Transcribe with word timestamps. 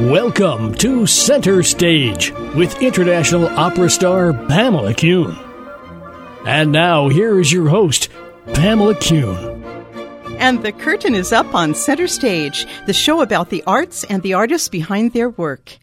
Welcome 0.00 0.74
to 0.76 1.06
Center 1.06 1.62
Stage 1.62 2.32
with 2.54 2.80
international 2.80 3.46
opera 3.58 3.90
star 3.90 4.32
Pamela 4.32 4.94
Kuhn. 4.94 5.36
And 6.46 6.72
now, 6.72 7.08
here 7.08 7.38
is 7.38 7.52
your 7.52 7.68
host, 7.68 8.08
Pamela 8.54 8.94
Kuhn. 8.94 9.62
And 10.38 10.62
the 10.62 10.72
curtain 10.72 11.14
is 11.14 11.30
up 11.30 11.54
on 11.54 11.74
Center 11.74 12.08
Stage, 12.08 12.66
the 12.86 12.94
show 12.94 13.20
about 13.20 13.50
the 13.50 13.62
arts 13.66 14.04
and 14.04 14.22
the 14.22 14.32
artists 14.32 14.70
behind 14.70 15.12
their 15.12 15.28
work. 15.28 15.76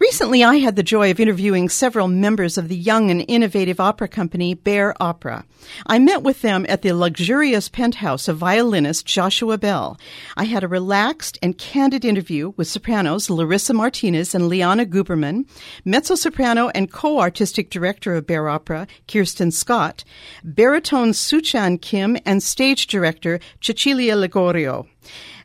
Recently, 0.00 0.44
I 0.44 0.58
had 0.58 0.76
the 0.76 0.84
joy 0.84 1.10
of 1.10 1.18
interviewing 1.18 1.68
several 1.68 2.06
members 2.06 2.56
of 2.56 2.68
the 2.68 2.76
young 2.76 3.10
and 3.10 3.24
innovative 3.26 3.80
opera 3.80 4.06
company 4.06 4.54
Bare 4.54 4.94
Opera. 5.02 5.44
I 5.86 5.98
met 5.98 6.22
with 6.22 6.40
them 6.40 6.64
at 6.68 6.82
the 6.82 6.92
luxurious 6.92 7.68
penthouse 7.68 8.28
of 8.28 8.36
violinist 8.36 9.06
Joshua 9.06 9.58
Bell. 9.58 9.98
I 10.36 10.44
had 10.44 10.62
a 10.62 10.68
relaxed 10.68 11.36
and 11.42 11.58
candid 11.58 12.04
interview 12.04 12.52
with 12.56 12.68
sopranos 12.68 13.28
Larissa 13.28 13.74
Martinez 13.74 14.36
and 14.36 14.48
Liana 14.48 14.86
Guberman, 14.86 15.48
mezzo 15.84 16.14
soprano 16.14 16.68
and 16.76 16.92
co 16.92 17.18
artistic 17.18 17.68
director 17.68 18.14
of 18.14 18.24
Bare 18.24 18.48
Opera 18.48 18.86
Kirsten 19.08 19.50
Scott, 19.50 20.04
baritone 20.44 21.10
Suchan 21.10 21.80
Kim, 21.82 22.16
and 22.24 22.40
stage 22.40 22.86
director 22.86 23.40
Cecilia 23.60 24.14
Ligorio. 24.14 24.86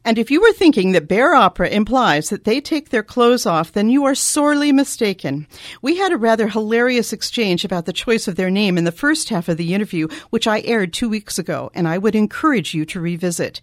And 0.06 0.18
if 0.18 0.30
you 0.30 0.42
were 0.42 0.52
thinking 0.52 0.92
that 0.92 1.08
bare 1.08 1.34
opera 1.34 1.70
implies 1.70 2.30
that 2.30 2.44
they 2.44 2.60
take 2.60 2.90
their 2.90 3.04
clothes 3.04 3.46
off, 3.46 3.72
then 3.72 3.90
you 3.90 4.04
are 4.04 4.16
sorely 4.16 4.72
mistaken. 4.72 5.48
We 5.82 5.98
had 5.98 6.12
a 6.12 6.18
rather 6.18 6.50
hilarious 6.50 7.14
exchange 7.14 7.64
about 7.64 7.86
the 7.86 7.94
choice 7.94 8.28
of 8.28 8.36
their 8.36 8.50
name 8.50 8.78
in 8.78 8.84
the 8.84 8.92
first 8.92 9.30
half 9.30 9.48
of 9.48 9.58
the 9.58 9.74
interview, 9.74 10.10
which 10.30 10.48
I 10.48 10.62
aired 10.62 10.92
two 10.92 11.08
weeks 11.08 11.40
ago, 11.40 11.72
and 11.74 11.88
I 11.88 11.98
would 11.98 12.16
encourage 12.16 12.74
you 12.74 12.84
to 12.86 13.00
revisit. 13.00 13.62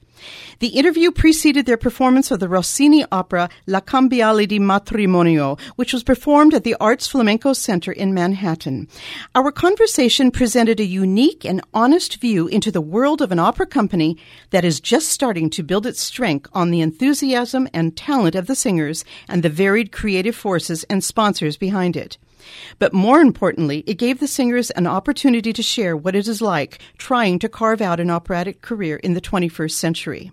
The 0.60 0.68
interview 0.68 1.10
preceded 1.10 1.66
their 1.66 1.76
performance 1.76 2.30
of 2.30 2.40
the 2.40 2.48
Rossini 2.48 3.04
opera 3.10 3.48
La 3.66 3.80
Cambiale 3.80 4.46
di 4.46 4.58
Matrimonio, 4.58 5.58
which 5.76 5.92
was 5.92 6.02
performed 6.02 6.54
at 6.54 6.64
the 6.64 6.76
Arts 6.80 7.06
Flamenco 7.06 7.52
Center 7.52 7.92
in 7.92 8.12
Manhattan. 8.12 8.88
Our 9.34 9.52
conversation 9.52 10.30
presented 10.30 10.80
a 10.80 10.84
unique 10.84 11.44
and 11.44 11.60
honest 11.72 12.20
view 12.20 12.46
into 12.48 12.70
the 12.70 12.80
world 12.80 13.22
of 13.22 13.32
an 13.32 13.38
opera 13.38 13.66
company 13.66 14.18
that 14.50 14.64
is 14.64 14.80
just 14.80 15.08
starting 15.08 15.50
to 15.50 15.62
build 15.62 15.86
its 15.86 16.00
strength 16.00 16.48
on 16.52 16.70
the 16.70 16.80
enthusiasm 16.80 17.68
and 17.72 17.96
talent 17.96 18.34
of 18.34 18.46
the 18.46 18.54
singers 18.54 19.04
and 19.28 19.42
the 19.42 19.48
varied 19.48 19.92
creative 19.92 20.36
forces 20.36 20.84
and 20.84 21.02
sponsors 21.02 21.56
behind 21.56 21.96
it. 21.96 22.18
But 22.78 22.92
more 22.92 23.20
importantly, 23.20 23.84
it 23.86 23.98
gave 23.98 24.20
the 24.20 24.26
singers 24.26 24.70
an 24.70 24.86
opportunity 24.86 25.52
to 25.52 25.62
share 25.62 25.96
what 25.96 26.14
it 26.14 26.28
is 26.28 26.42
like 26.42 26.78
trying 26.98 27.38
to 27.40 27.48
carve 27.48 27.80
out 27.80 28.00
an 28.00 28.10
operatic 28.10 28.62
career 28.62 28.96
in 28.96 29.14
the 29.14 29.20
21st 29.20 29.72
century. 29.72 30.32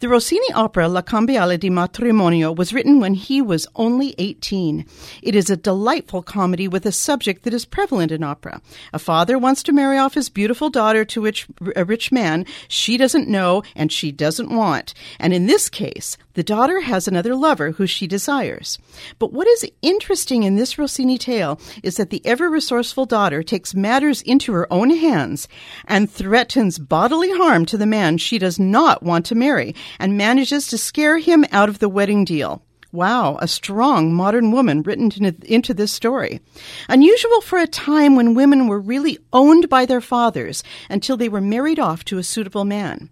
The 0.00 0.08
Rossini 0.08 0.52
opera 0.54 0.88
La 0.88 1.02
Cambiale 1.02 1.58
di 1.58 1.70
Matrimonio 1.70 2.54
was 2.56 2.72
written 2.72 3.00
when 3.00 3.14
he 3.14 3.42
was 3.42 3.66
only 3.76 4.14
18. 4.18 4.86
It 5.22 5.34
is 5.34 5.50
a 5.50 5.56
delightful 5.56 6.22
comedy 6.22 6.68
with 6.68 6.86
a 6.86 6.92
subject 6.92 7.42
that 7.44 7.54
is 7.54 7.64
prevalent 7.64 8.12
in 8.12 8.22
opera. 8.22 8.60
A 8.92 8.98
father 8.98 9.38
wants 9.38 9.62
to 9.64 9.72
marry 9.72 9.98
off 9.98 10.14
his 10.14 10.28
beautiful 10.28 10.70
daughter 10.70 11.04
to 11.04 11.20
which, 11.20 11.46
a 11.76 11.84
rich 11.84 12.12
man 12.12 12.46
she 12.68 12.96
doesn't 12.96 13.28
know 13.28 13.62
and 13.74 13.90
she 13.90 14.12
doesn't 14.12 14.54
want. 14.54 14.94
And 15.18 15.32
in 15.32 15.46
this 15.46 15.68
case, 15.68 16.16
the 16.34 16.44
daughter 16.44 16.80
has 16.80 17.08
another 17.08 17.34
lover 17.34 17.72
who 17.72 17.86
she 17.86 18.06
desires. 18.06 18.78
But 19.18 19.32
what 19.32 19.48
is 19.48 19.66
interesting 19.82 20.44
in 20.44 20.54
this 20.54 20.78
Rossini 20.78 21.18
tale 21.18 21.60
is 21.82 21.96
that 21.96 22.10
the 22.10 22.24
ever 22.24 22.48
resourceful 22.48 23.04
daughter 23.04 23.42
takes 23.42 23.74
matters 23.74 24.22
into 24.22 24.52
her 24.52 24.72
own 24.72 24.90
hands 24.90 25.48
and 25.86 26.10
threatens 26.10 26.78
bodily 26.78 27.30
harm 27.32 27.66
to 27.66 27.76
the 27.76 27.86
man 27.86 28.16
she 28.16 28.38
does 28.38 28.58
not 28.60 29.02
want 29.02 29.26
to 29.26 29.34
marry 29.34 29.49
and 29.98 30.16
manages 30.16 30.66
to 30.68 30.78
scare 30.78 31.18
him 31.18 31.44
out 31.52 31.68
of 31.68 31.78
the 31.78 31.88
wedding 31.88 32.24
deal. 32.24 32.62
Wow, 32.92 33.38
a 33.40 33.46
strong 33.46 34.12
modern 34.12 34.50
woman 34.50 34.82
written 34.82 35.12
into 35.44 35.74
this 35.74 35.92
story. 35.92 36.40
Unusual 36.88 37.40
for 37.40 37.58
a 37.58 37.66
time 37.66 38.16
when 38.16 38.34
women 38.34 38.66
were 38.66 38.80
really 38.80 39.18
owned 39.32 39.68
by 39.68 39.86
their 39.86 40.00
fathers 40.00 40.64
until 40.88 41.16
they 41.16 41.28
were 41.28 41.40
married 41.40 41.78
off 41.78 42.04
to 42.06 42.18
a 42.18 42.24
suitable 42.24 42.64
man. 42.64 43.08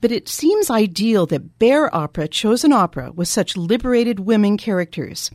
But 0.00 0.12
it 0.12 0.28
seems 0.28 0.70
ideal 0.70 1.26
that 1.26 1.58
Bare 1.58 1.94
Opera 1.94 2.28
chose 2.28 2.64
an 2.64 2.72
opera 2.72 3.12
with 3.12 3.28
such 3.28 3.56
liberated 3.56 4.20
women 4.20 4.56
characters. 4.56 5.30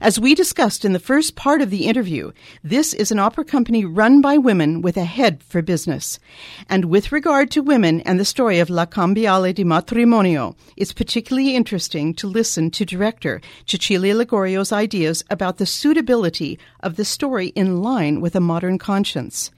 As 0.00 0.18
we 0.18 0.34
discussed 0.34 0.84
in 0.84 0.92
the 0.92 0.98
first 0.98 1.36
part 1.36 1.62
of 1.62 1.70
the 1.70 1.86
interview, 1.86 2.32
this 2.62 2.94
is 2.94 3.10
an 3.10 3.18
opera 3.18 3.44
company 3.44 3.84
run 3.84 4.20
by 4.20 4.38
women 4.38 4.82
with 4.82 4.96
a 4.96 5.04
head 5.04 5.42
for 5.42 5.62
business. 5.62 6.18
And 6.68 6.86
with 6.86 7.12
regard 7.12 7.50
to 7.52 7.62
women 7.62 8.00
and 8.02 8.18
the 8.18 8.24
story 8.24 8.58
of 8.58 8.70
La 8.70 8.86
Cambiale 8.86 9.54
di 9.54 9.64
Matrimonio, 9.64 10.56
it's 10.76 10.92
particularly 10.92 11.54
interesting 11.54 12.14
to 12.14 12.26
listen 12.26 12.70
to 12.72 12.84
director 12.84 13.40
Cecilia 13.66 14.14
Ligorio's 14.14 14.72
ideas 14.72 15.24
about 15.30 15.58
the 15.58 15.66
suitability 15.66 16.58
of 16.80 16.96
the 16.96 17.04
story 17.04 17.48
in 17.48 17.82
line 17.82 18.20
with 18.20 18.34
a 18.34 18.40
modern 18.40 18.78
conscience. 18.78 19.50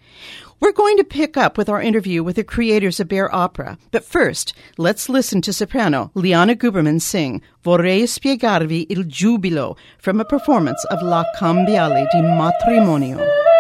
We're 0.60 0.72
going 0.72 0.96
to 0.98 1.04
pick 1.04 1.36
up 1.36 1.58
with 1.58 1.68
our 1.68 1.82
interview 1.82 2.22
with 2.22 2.36
the 2.36 2.44
creators 2.44 3.00
of 3.00 3.08
Bare 3.08 3.34
Opera, 3.34 3.78
but 3.90 4.04
first, 4.04 4.54
let's 4.78 5.08
listen 5.08 5.42
to 5.42 5.52
soprano 5.52 6.10
Liana 6.14 6.54
Guberman 6.54 7.00
sing 7.00 7.42
Vorrei 7.64 8.04
spiegarvi 8.04 8.86
il 8.88 9.04
giubilo 9.04 9.76
from 9.98 10.20
a 10.20 10.24
performance 10.24 10.84
of 10.84 11.02
La 11.02 11.24
Cambiale 11.36 12.06
di 12.12 12.22
Matrimonio. 12.22 13.51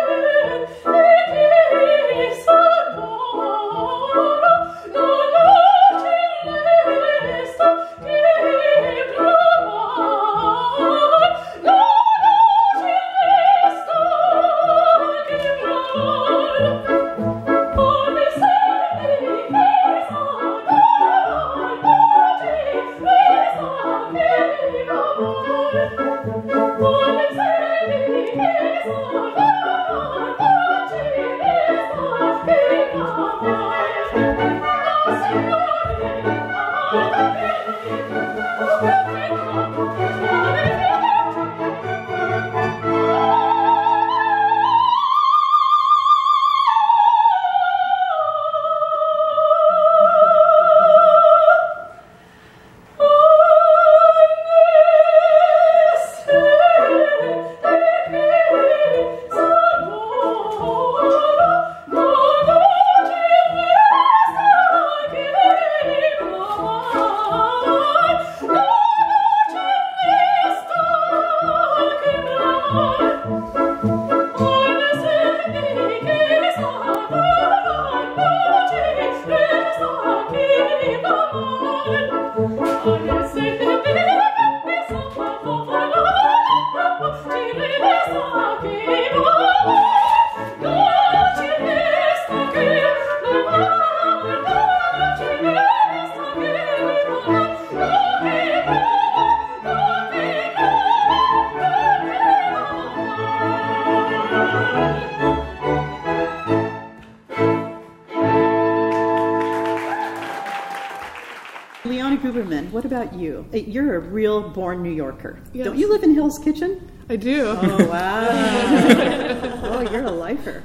You're 113.52 113.96
a 113.96 114.00
real 114.00 114.50
born 114.50 114.82
New 114.82 114.90
Yorker. 114.90 115.38
Yes. 115.52 115.66
Don't 115.66 115.78
you 115.78 115.90
live 115.90 116.02
in 116.02 116.14
Hell's 116.14 116.38
Kitchen? 116.38 116.90
I 117.08 117.16
do. 117.16 117.46
Oh, 117.46 117.86
wow. 117.88 118.28
oh, 119.64 119.88
you're 119.90 120.04
a 120.04 120.10
lifer. 120.10 120.62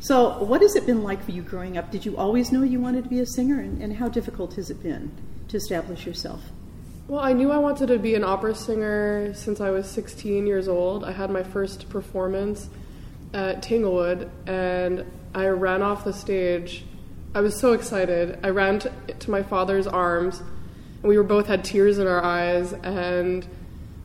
So, 0.00 0.44
what 0.44 0.60
has 0.60 0.76
it 0.76 0.86
been 0.86 1.02
like 1.02 1.24
for 1.24 1.32
you 1.32 1.42
growing 1.42 1.76
up? 1.76 1.90
Did 1.90 2.04
you 2.04 2.16
always 2.16 2.52
know 2.52 2.62
you 2.62 2.80
wanted 2.80 3.04
to 3.04 3.10
be 3.10 3.20
a 3.20 3.26
singer, 3.26 3.60
and, 3.60 3.82
and 3.82 3.96
how 3.96 4.08
difficult 4.08 4.54
has 4.54 4.70
it 4.70 4.82
been 4.82 5.10
to 5.48 5.56
establish 5.56 6.06
yourself? 6.06 6.42
Well, 7.08 7.20
I 7.20 7.32
knew 7.32 7.50
I 7.50 7.58
wanted 7.58 7.86
to 7.86 7.98
be 7.98 8.14
an 8.14 8.24
opera 8.24 8.54
singer 8.54 9.32
since 9.34 9.60
I 9.60 9.70
was 9.70 9.88
16 9.90 10.46
years 10.46 10.68
old. 10.68 11.04
I 11.04 11.12
had 11.12 11.30
my 11.30 11.42
first 11.42 11.88
performance 11.88 12.68
at 13.32 13.62
Tanglewood, 13.62 14.30
and 14.46 15.04
I 15.34 15.46
ran 15.46 15.82
off 15.82 16.04
the 16.04 16.12
stage. 16.12 16.84
I 17.34 17.40
was 17.40 17.58
so 17.58 17.72
excited. 17.72 18.38
I 18.42 18.50
ran 18.50 18.78
to, 18.80 18.92
to 19.20 19.30
my 19.30 19.42
father's 19.42 19.86
arms, 19.86 20.42
we 21.06 21.16
were 21.16 21.24
both 21.24 21.46
had 21.46 21.64
tears 21.64 21.98
in 21.98 22.06
our 22.06 22.22
eyes. 22.22 22.72
And 22.72 23.46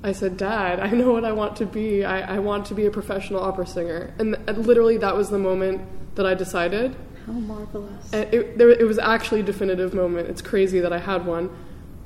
I 0.04 0.12
said, 0.14 0.38
"Dad, 0.38 0.80
I 0.80 0.90
know 0.92 1.12
what 1.12 1.26
I 1.26 1.32
want 1.32 1.56
to 1.58 1.66
be. 1.66 2.04
I, 2.06 2.36
I 2.36 2.40
want 2.40 2.66
to 2.68 2.74
be 2.76 2.86
a 2.86 2.92
professional 2.92 3.42
opera 3.42 3.68
singer." 3.68 4.14
And 4.20 4.38
th- 4.46 4.58
literally, 4.58 4.98
that 4.98 5.16
was 5.16 5.30
the 5.30 5.40
moment 5.40 5.82
that 6.16 6.26
I 6.26 6.34
decided. 6.34 6.96
How 7.26 7.34
marvelous! 7.34 8.12
And 8.14 8.34
it, 8.34 8.58
there, 8.58 8.70
it 8.70 8.88
was 8.88 8.98
actually 8.98 9.42
a 9.42 9.44
definitive 9.44 9.94
moment. 9.94 10.30
It's 10.30 10.42
crazy 10.42 10.80
that 10.80 10.92
I 10.92 10.98
had 11.00 11.26
one. 11.26 11.50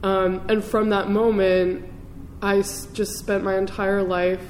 Um, 0.04 0.46
and 0.50 0.64
from 0.64 0.90
that 0.90 1.10
moment, 1.10 1.86
I 2.42 2.60
s- 2.60 2.88
just 2.94 3.18
spent 3.18 3.44
my 3.44 3.58
entire 3.58 4.04
life 4.04 4.42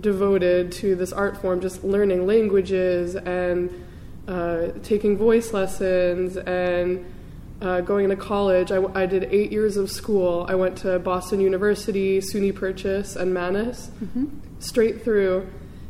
devoted 0.00 0.70
to 0.72 0.94
this 0.94 1.12
art 1.12 1.36
form, 1.40 1.60
just 1.60 1.82
learning 1.84 2.26
languages 2.26 3.16
and 3.16 3.70
uh, 4.28 4.68
taking 4.82 5.16
voice 5.16 5.52
lessons 5.52 6.36
and 6.36 7.04
uh, 7.60 7.80
going 7.80 8.08
to 8.10 8.16
college. 8.16 8.70
I 8.72 9.06
did 9.06 9.24
eight 9.30 9.52
years 9.52 9.76
of 9.76 9.90
school. 9.90 10.46
I 10.48 10.54
went 10.54 10.76
to 10.78 10.98
Boston 10.98 11.40
University, 11.40 12.20
SUNY 12.20 12.54
Purchase, 12.54 13.16
and 13.16 13.32
Mannes, 13.32 13.90
straight 14.58 15.02
through. 15.04 15.46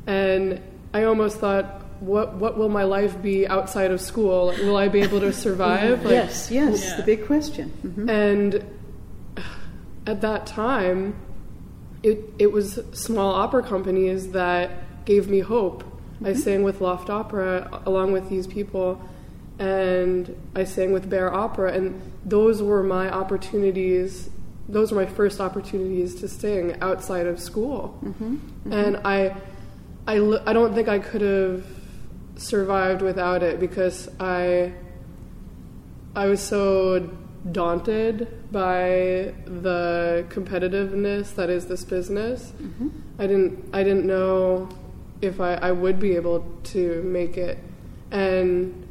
And 0.06 0.60
I 0.92 1.04
almost 1.04 1.38
thought, 1.38 1.82
what 2.00 2.34
what 2.34 2.58
will 2.58 2.68
my 2.68 2.84
life 2.84 3.20
be 3.22 3.46
outside 3.46 3.90
of 3.90 4.00
school? 4.00 4.54
Will 4.60 4.76
I 4.76 4.88
be 4.88 5.00
able 5.00 5.20
to 5.20 5.32
survive? 5.32 6.02
Like, 6.04 6.12
yes, 6.12 6.50
yes, 6.50 6.96
the 6.96 7.02
big 7.02 7.26
question. 7.26 7.72
Mhm. 7.82 8.10
and 8.10 8.64
at 10.06 10.20
that 10.20 10.46
time, 10.46 11.14
it 12.02 12.18
it 12.38 12.52
was 12.52 12.78
small 12.92 13.32
opera 13.34 13.62
companies 13.62 14.32
that 14.32 15.04
gave 15.06 15.28
me 15.28 15.40
hope. 15.40 15.82
I 16.24 16.32
sang 16.34 16.62
with 16.62 16.80
Loft 16.80 17.10
Opera 17.10 17.82
along 17.86 18.12
with 18.12 18.28
these 18.28 18.46
people, 18.46 19.00
and 19.58 20.34
I 20.54 20.64
sang 20.64 20.92
with 20.92 21.08
Bare 21.08 21.32
Opera, 21.32 21.72
and 21.72 22.00
those 22.24 22.62
were 22.62 22.82
my 22.82 23.10
opportunities. 23.10 24.30
Those 24.68 24.92
were 24.92 25.04
my 25.04 25.10
first 25.10 25.40
opportunities 25.40 26.14
to 26.16 26.28
sing 26.28 26.76
outside 26.80 27.26
of 27.26 27.38
school, 27.38 27.98
mm-hmm. 28.02 28.34
Mm-hmm. 28.34 28.72
and 28.72 28.96
I, 29.04 29.36
I, 30.06 30.16
I 30.46 30.52
don't 30.52 30.74
think 30.74 30.88
I 30.88 30.98
could 30.98 31.20
have 31.20 31.66
survived 32.36 33.02
without 33.02 33.42
it 33.42 33.60
because 33.60 34.08
I 34.18 34.72
I 36.16 36.26
was 36.26 36.40
so 36.40 37.10
daunted 37.50 38.50
by 38.50 39.34
the 39.44 40.24
competitiveness 40.28 41.34
that 41.34 41.50
is 41.50 41.66
this 41.66 41.84
business. 41.84 42.52
Mm-hmm. 42.52 42.88
I 43.18 43.26
didn't 43.26 43.74
I 43.74 43.82
didn't 43.82 44.06
know 44.06 44.68
if 45.20 45.40
I, 45.40 45.54
I 45.54 45.72
would 45.72 45.98
be 45.98 46.16
able 46.16 46.44
to 46.64 47.02
make 47.02 47.36
it. 47.36 47.58
And 48.10 48.86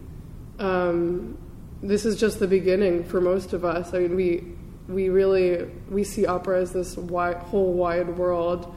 um, 0.63 1.37
this 1.81 2.05
is 2.05 2.19
just 2.19 2.39
the 2.39 2.47
beginning 2.47 3.03
for 3.03 3.19
most 3.19 3.53
of 3.53 3.65
us. 3.65 3.93
I 3.93 3.99
mean 3.99 4.15
we 4.15 4.43
we 4.87 5.09
really 5.09 5.69
we 5.89 6.03
see 6.03 6.25
opera 6.25 6.61
as 6.61 6.71
this 6.71 6.97
wide, 6.97 7.37
whole 7.37 7.73
wide 7.73 8.17
world. 8.17 8.73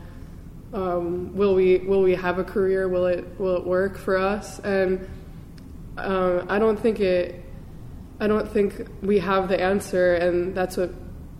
Um, 0.72 1.34
will 1.36 1.54
we 1.54 1.78
will 1.78 2.02
we 2.02 2.14
have 2.14 2.38
a 2.38 2.44
career? 2.44 2.88
Will 2.88 3.06
it 3.06 3.24
will 3.38 3.56
it 3.56 3.64
work 3.64 3.98
for 3.98 4.16
us? 4.16 4.58
And 4.60 5.08
uh, 5.96 6.44
I 6.48 6.58
don't 6.58 6.78
think 6.78 7.00
it. 7.00 7.42
I 8.18 8.26
don't 8.26 8.50
think 8.50 8.88
we 9.02 9.18
have 9.18 9.48
the 9.48 9.60
answer, 9.60 10.14
and 10.14 10.54
that's 10.54 10.76
what 10.76 10.90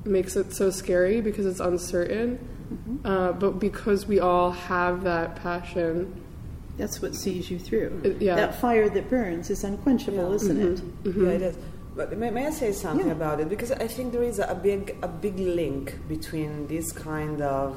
makes 0.04 0.36
it 0.36 0.52
so 0.52 0.70
scary 0.70 1.20
because 1.20 1.46
it's 1.46 1.60
uncertain. 1.60 2.38
Uh, 3.04 3.32
but 3.32 3.58
because 3.58 4.06
we 4.06 4.20
all 4.20 4.50
have 4.50 5.04
that 5.04 5.36
passion, 5.36 6.25
That's 6.76 7.00
what 7.00 7.14
sees 7.14 7.50
you 7.50 7.58
through. 7.58 8.16
Yeah. 8.20 8.36
That 8.36 8.60
fire 8.60 8.88
that 8.90 9.08
burns 9.08 9.50
is 9.50 9.64
unquenchable, 9.64 10.28
Yeah. 10.28 10.34
isn't 10.34 10.60
it? 10.60 10.82
Yeah, 11.04 11.28
it 11.30 11.42
is. 11.42 11.56
But 11.96 12.16
may, 12.18 12.30
may 12.30 12.46
I 12.46 12.50
say 12.50 12.72
something 12.72 13.06
Yeah. 13.06 13.12
about 13.14 13.40
it? 13.40 13.48
Because 13.48 13.72
I 13.72 13.86
think 13.88 14.12
there 14.12 14.22
is 14.22 14.38
a 14.38 14.54
big, 14.54 14.96
a 15.02 15.08
big 15.08 15.38
link 15.38 15.94
between 16.08 16.66
this 16.66 16.92
kind 16.92 17.40
of 17.40 17.76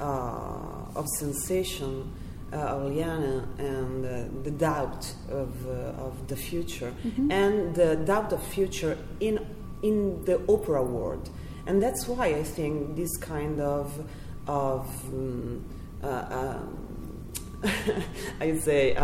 uh, 0.00 0.96
of 0.96 1.06
sensation 1.18 2.10
uh, 2.52 2.56
of 2.56 2.90
Liana 2.90 3.46
and 3.58 4.04
uh, 4.06 4.24
the 4.42 4.50
doubt 4.50 5.12
of 5.28 5.50
uh, 5.68 6.06
of 6.06 6.26
the 6.28 6.36
future, 6.36 6.92
and 7.28 7.74
the 7.74 7.96
doubt 7.96 8.32
of 8.32 8.42
future 8.42 8.96
in 9.20 9.38
in 9.82 10.24
the 10.24 10.40
opera 10.48 10.82
world, 10.82 11.28
and 11.66 11.82
that's 11.82 12.08
why 12.08 12.26
I 12.28 12.42
think 12.42 12.96
this 12.96 13.14
kind 13.18 13.60
of 13.60 13.92
of 14.48 14.86
um, 15.12 15.64
uh, 16.02 16.56
I 18.40 18.46
would 18.46 18.62
say 18.62 18.94
uh, 18.94 19.02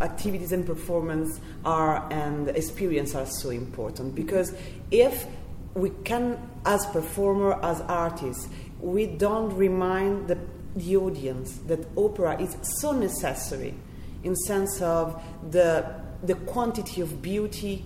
activities 0.00 0.52
and 0.52 0.64
performance 0.64 1.40
are 1.64 2.06
and 2.12 2.48
experience 2.50 3.14
are 3.14 3.26
so 3.26 3.50
important 3.50 4.14
because 4.14 4.54
if 4.90 5.26
we 5.74 5.90
can, 6.04 6.38
as 6.64 6.86
performer, 6.86 7.62
as 7.64 7.80
artists, 7.82 8.48
we 8.80 9.06
don't 9.06 9.54
remind 9.56 10.28
the, 10.28 10.38
the 10.76 10.96
audience 10.96 11.58
that 11.66 11.86
opera 11.96 12.40
is 12.40 12.56
so 12.80 12.92
necessary 12.92 13.74
in 14.22 14.34
sense 14.36 14.80
of 14.80 15.22
the 15.50 16.04
the 16.22 16.34
quantity 16.34 17.02
of 17.02 17.20
beauty 17.20 17.84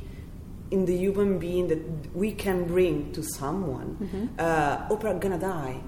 in 0.70 0.84
the 0.84 0.96
human 0.96 1.38
being 1.38 1.67
that 1.67 2.14
we 2.14 2.32
can 2.32 2.64
bring 2.64 3.12
to 3.12 3.22
someone. 3.22 3.96
Uh, 4.38 4.87
opera 4.90 5.14
gonna 5.14 5.38
die 5.38 5.81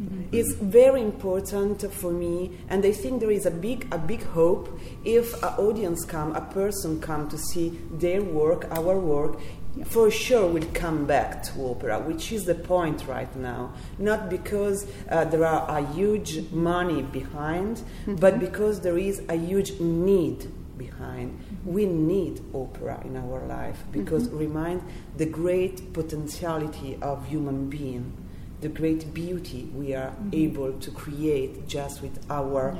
Mm-hmm. 0.00 0.34
is 0.34 0.56
very 0.56 1.02
important 1.02 1.92
for 1.92 2.10
me 2.10 2.52
and 2.70 2.86
i 2.86 2.92
think 2.92 3.20
there 3.20 3.30
is 3.30 3.44
a 3.44 3.50
big 3.50 3.86
a 3.92 3.98
big 3.98 4.22
hope 4.22 4.80
if 5.04 5.34
an 5.42 5.52
audience 5.58 6.06
come 6.06 6.34
a 6.34 6.40
person 6.40 7.02
come 7.02 7.28
to 7.28 7.36
see 7.36 7.78
their 7.90 8.22
work 8.22 8.66
our 8.70 8.98
work 8.98 9.38
for 9.86 10.10
sure 10.10 10.46
will 10.46 10.66
come 10.74 11.06
back 11.06 11.42
to 11.42 11.66
opera 11.66 12.00
which 12.00 12.32
is 12.32 12.44
the 12.44 12.54
point 12.54 13.06
right 13.06 13.34
now. 13.36 13.72
Not 13.98 14.28
because 14.28 14.86
uh, 15.08 15.24
there 15.24 15.44
are 15.44 15.78
a 15.78 15.86
huge 15.92 16.50
money 16.50 17.02
behind 17.02 17.76
mm-hmm. 17.76 18.16
but 18.16 18.38
because 18.38 18.80
there 18.80 18.98
is 18.98 19.22
a 19.28 19.36
huge 19.36 19.78
need 19.80 20.50
behind. 20.76 21.38
Mm-hmm. 21.38 21.72
We 21.72 21.86
need 21.86 22.40
opera 22.54 23.00
in 23.04 23.16
our 23.16 23.46
life 23.46 23.84
because 23.92 24.28
remind 24.30 24.82
the 25.16 25.26
great 25.26 25.92
potentiality 25.92 26.98
of 27.00 27.26
human 27.26 27.68
being 27.68 28.12
the 28.60 28.68
great 28.68 29.12
beauty 29.14 29.70
we 29.74 29.94
are 29.94 30.10
mm-hmm. 30.10 30.30
able 30.32 30.72
to 30.80 30.90
create 30.90 31.66
just 31.66 32.02
with 32.02 32.24
our 32.30 32.76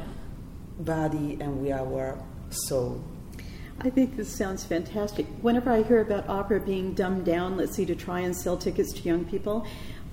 body 0.78 1.38
and 1.40 1.62
with 1.62 1.72
our 1.72 2.18
soul. 2.50 3.02
I 3.80 3.88
think 3.88 4.16
this 4.16 4.28
sounds 4.28 4.64
fantastic. 4.64 5.26
Whenever 5.40 5.70
I 5.70 5.82
hear 5.82 6.00
about 6.00 6.28
opera 6.28 6.60
being 6.60 6.92
dumbed 6.92 7.24
down, 7.24 7.56
let's 7.56 7.74
see, 7.74 7.86
to 7.86 7.94
try 7.94 8.20
and 8.20 8.36
sell 8.36 8.58
tickets 8.58 8.92
to 8.92 9.00
young 9.00 9.24
people, 9.24 9.66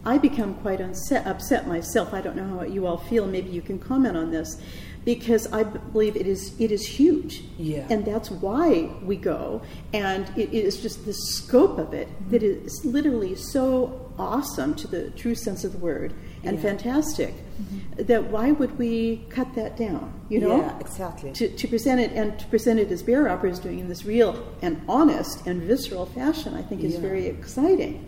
I 0.05 0.17
become 0.17 0.53
quite 0.55 0.79
unset, 0.79 1.27
upset 1.27 1.67
myself. 1.67 2.13
I 2.13 2.21
don't 2.21 2.37
know 2.37 2.59
how 2.59 2.63
you 2.63 2.87
all 2.87 2.97
feel. 2.97 3.27
Maybe 3.27 3.49
you 3.49 3.61
can 3.61 3.77
comment 3.77 4.15
on 4.15 4.31
this, 4.31 4.61
because 5.03 5.51
I 5.51 5.63
believe 5.63 6.15
it 6.15 6.27
is 6.27 6.53
it 6.59 6.71
is 6.71 6.85
huge, 6.85 7.43
Yeah. 7.57 7.87
and 7.89 8.05
that's 8.05 8.31
why 8.31 8.89
we 9.03 9.17
go. 9.17 9.61
And 9.93 10.29
it 10.37 10.53
is 10.53 10.81
just 10.81 11.05
the 11.05 11.13
scope 11.13 11.77
of 11.77 11.93
it 11.93 12.07
that 12.29 12.41
mm-hmm. 12.41 12.65
is 12.65 12.85
literally 12.85 13.35
so 13.35 14.06
awesome 14.19 14.73
to 14.75 14.87
the 14.87 15.09
true 15.11 15.35
sense 15.35 15.63
of 15.63 15.71
the 15.73 15.77
word 15.77 16.13
and 16.43 16.55
Yeah. 16.57 16.63
fantastic. 16.63 17.33
That 17.97 18.29
why 18.31 18.51
would 18.51 18.77
we 18.77 19.25
cut 19.29 19.55
that 19.55 19.75
down? 19.77 20.13
You 20.29 20.39
know, 20.41 20.57
Yeah, 20.57 20.79
exactly. 20.79 21.31
to, 21.33 21.49
to 21.49 21.67
present 21.67 21.99
it 22.01 22.11
and 22.13 22.37
to 22.39 22.45
present 22.47 22.79
it 22.79 22.91
as 22.91 23.01
Bare 23.03 23.27
Opera 23.29 23.49
is 23.51 23.59
doing 23.59 23.79
in 23.79 23.87
this 23.89 24.05
real 24.05 24.43
and 24.61 24.81
honest 24.87 25.45
and 25.47 25.61
visceral 25.61 26.05
fashion, 26.05 26.53
I 26.53 26.61
think 26.61 26.83
is 26.83 26.93
Yeah. 26.95 26.99
very 27.01 27.25
exciting. 27.27 28.07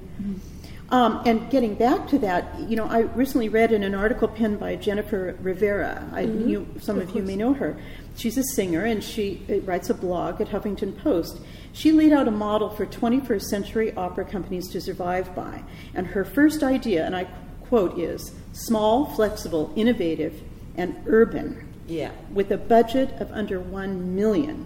Um, 0.92 1.22
and 1.26 1.50
getting 1.52 1.76
back 1.76 2.08
to 2.10 2.20
that, 2.20 2.60
you 2.68 2.76
know, 2.76 2.86
I 2.86 3.02
recently 3.02 3.48
read 3.48 3.72
in 3.72 3.84
an 3.84 3.94
article 3.94 4.28
penned 4.28 4.60
by 4.60 4.76
Jennifer 4.76 5.36
Rivera. 5.40 6.10
I, 6.12 6.22
you, 6.22 6.66
some 6.80 7.00
of, 7.00 7.16
you 7.16 7.22
may 7.22 7.36
know 7.36 7.54
her. 7.54 7.78
She's 8.16 8.40
a 8.40 8.44
singer 8.56 8.84
and 8.86 9.04
she 9.04 9.44
uh, 9.50 9.60
writes 9.62 9.92
a 9.92 9.94
blog 9.94 10.42
at 10.42 10.48
Huffington 10.50 10.98
Post. 10.98 11.38
She 11.72 11.92
laid 11.92 12.12
out 12.12 12.28
a 12.28 12.32
model 12.32 12.70
for 12.70 12.86
21st 12.86 13.44
century 13.44 13.94
opera 13.96 14.26
companies 14.26 14.68
to 14.70 14.82
survive 14.82 15.34
by. 15.36 15.64
And 15.94 16.08
her 16.08 16.26
first 16.26 16.64
idea, 16.64 17.06
and 17.06 17.16
I 17.16 17.28
quote, 17.68 17.98
is 18.00 18.32
small, 18.54 19.06
flexible, 19.06 19.72
innovative, 19.76 20.42
and 20.76 20.96
urban 21.06 21.68
Yeah. 21.88 22.12
with 22.34 22.52
a 22.52 22.58
budget 22.58 23.12
of 23.20 23.32
under 23.32 23.60
one 23.60 24.16
million. 24.16 24.66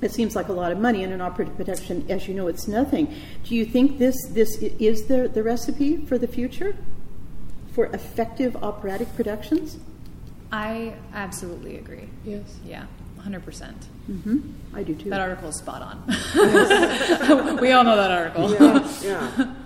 It 0.00 0.10
seems 0.12 0.34
like 0.34 0.48
a 0.48 0.52
lot 0.52 0.72
of 0.72 0.78
money 0.78 1.02
in 1.04 1.12
an 1.12 1.20
operative 1.20 1.56
production. 1.56 2.04
As 2.08 2.26
you 2.26 2.34
know, 2.34 2.48
it's 2.48 2.66
nothing. 2.66 3.14
Do 3.44 3.54
you 3.54 3.64
think 3.64 3.98
this 3.98 4.16
this 4.30 4.56
is 4.60 5.04
the 5.04 5.28
the 5.28 5.42
recipe 5.44 5.96
for 5.98 6.18
the 6.18 6.26
future 6.26 6.74
for 7.72 7.86
effective 7.86 8.56
operatic 8.56 9.14
productions? 9.14 9.78
I 10.50 10.94
absolutely 11.14 11.76
agree. 11.78 12.08
Yes. 12.24 12.58
Yeah, 12.66 12.86
100%. 13.20 13.86
Percent 14.06 14.44
I 14.74 14.82
do 14.82 14.94
too. 14.94 15.10
That 15.10 15.20
article 15.20 15.48
is 15.48 15.56
spot 15.56 15.82
on. 15.82 16.02
we 17.60 17.72
all 17.72 17.84
know 17.84 17.96
that 17.96 18.10
article. 18.10 18.50
yeah. 19.02 19.54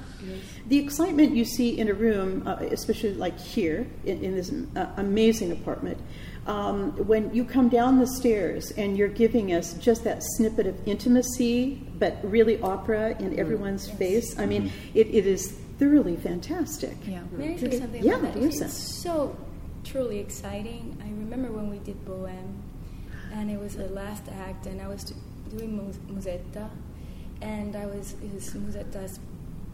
The 0.69 0.79
excitement 0.79 1.37
you 1.37 1.45
see 1.45 1.79
in 1.79 1.89
a 1.89 1.95
room, 1.95 2.43
uh, 2.45 2.57
especially 2.73 3.15
like 3.15 3.39
here 3.39 3.87
in, 4.05 4.25
in 4.25 4.35
this 4.35 4.53
uh, 4.75 4.87
amazing 4.97 5.53
apartment, 5.53 5.97
um, 6.49 6.91
when 7.07 7.33
you 7.33 7.45
come 7.45 7.69
down 7.69 8.01
the 8.01 8.07
stairs 8.09 8.73
and 8.73 8.99
you're 8.99 9.07
giving 9.07 9.53
us 9.53 9.75
just 9.75 10.03
that 10.03 10.25
snippet 10.25 10.67
of 10.67 10.77
intimacy, 10.89 11.77
but 12.01 12.19
really 12.25 12.61
opera 12.63 13.17
in 13.21 13.39
everyone's 13.39 13.89
face, 13.89 14.37
I 14.41 14.47
mean, 14.47 14.73
it, 14.93 15.07
it 15.15 15.25
is 15.25 15.53
thoroughly 15.79 16.17
fantastic. 16.17 16.97
Yeah. 17.07 17.21
May 17.31 17.55
I 17.55 17.57
say 17.59 17.79
something 17.79 18.03
Yeah, 18.03 18.17
about 18.17 18.35
that? 18.35 18.43
It's 18.43 18.73
so 19.03 19.37
truly 19.85 20.19
exciting. 20.19 20.97
I 21.01 21.05
remember 21.05 21.53
when 21.53 21.71
we 21.71 21.79
did 21.79 22.05
Bohème, 22.05 22.29
and 22.29 22.65
it 22.65 22.66
was 23.67 23.77
the 23.77 23.89
last 23.89 24.23
act, 24.49 24.67
and 24.67 24.81
I 24.81 24.87
was 24.87 25.13
doing 25.51 25.77
Mus- 25.77 25.99
Musetta, 26.09 26.69
and 27.43 27.75
I 27.75 27.87
was 27.87 28.15
it 28.23 28.33
was 28.33 28.49
Musetta's 28.55 29.19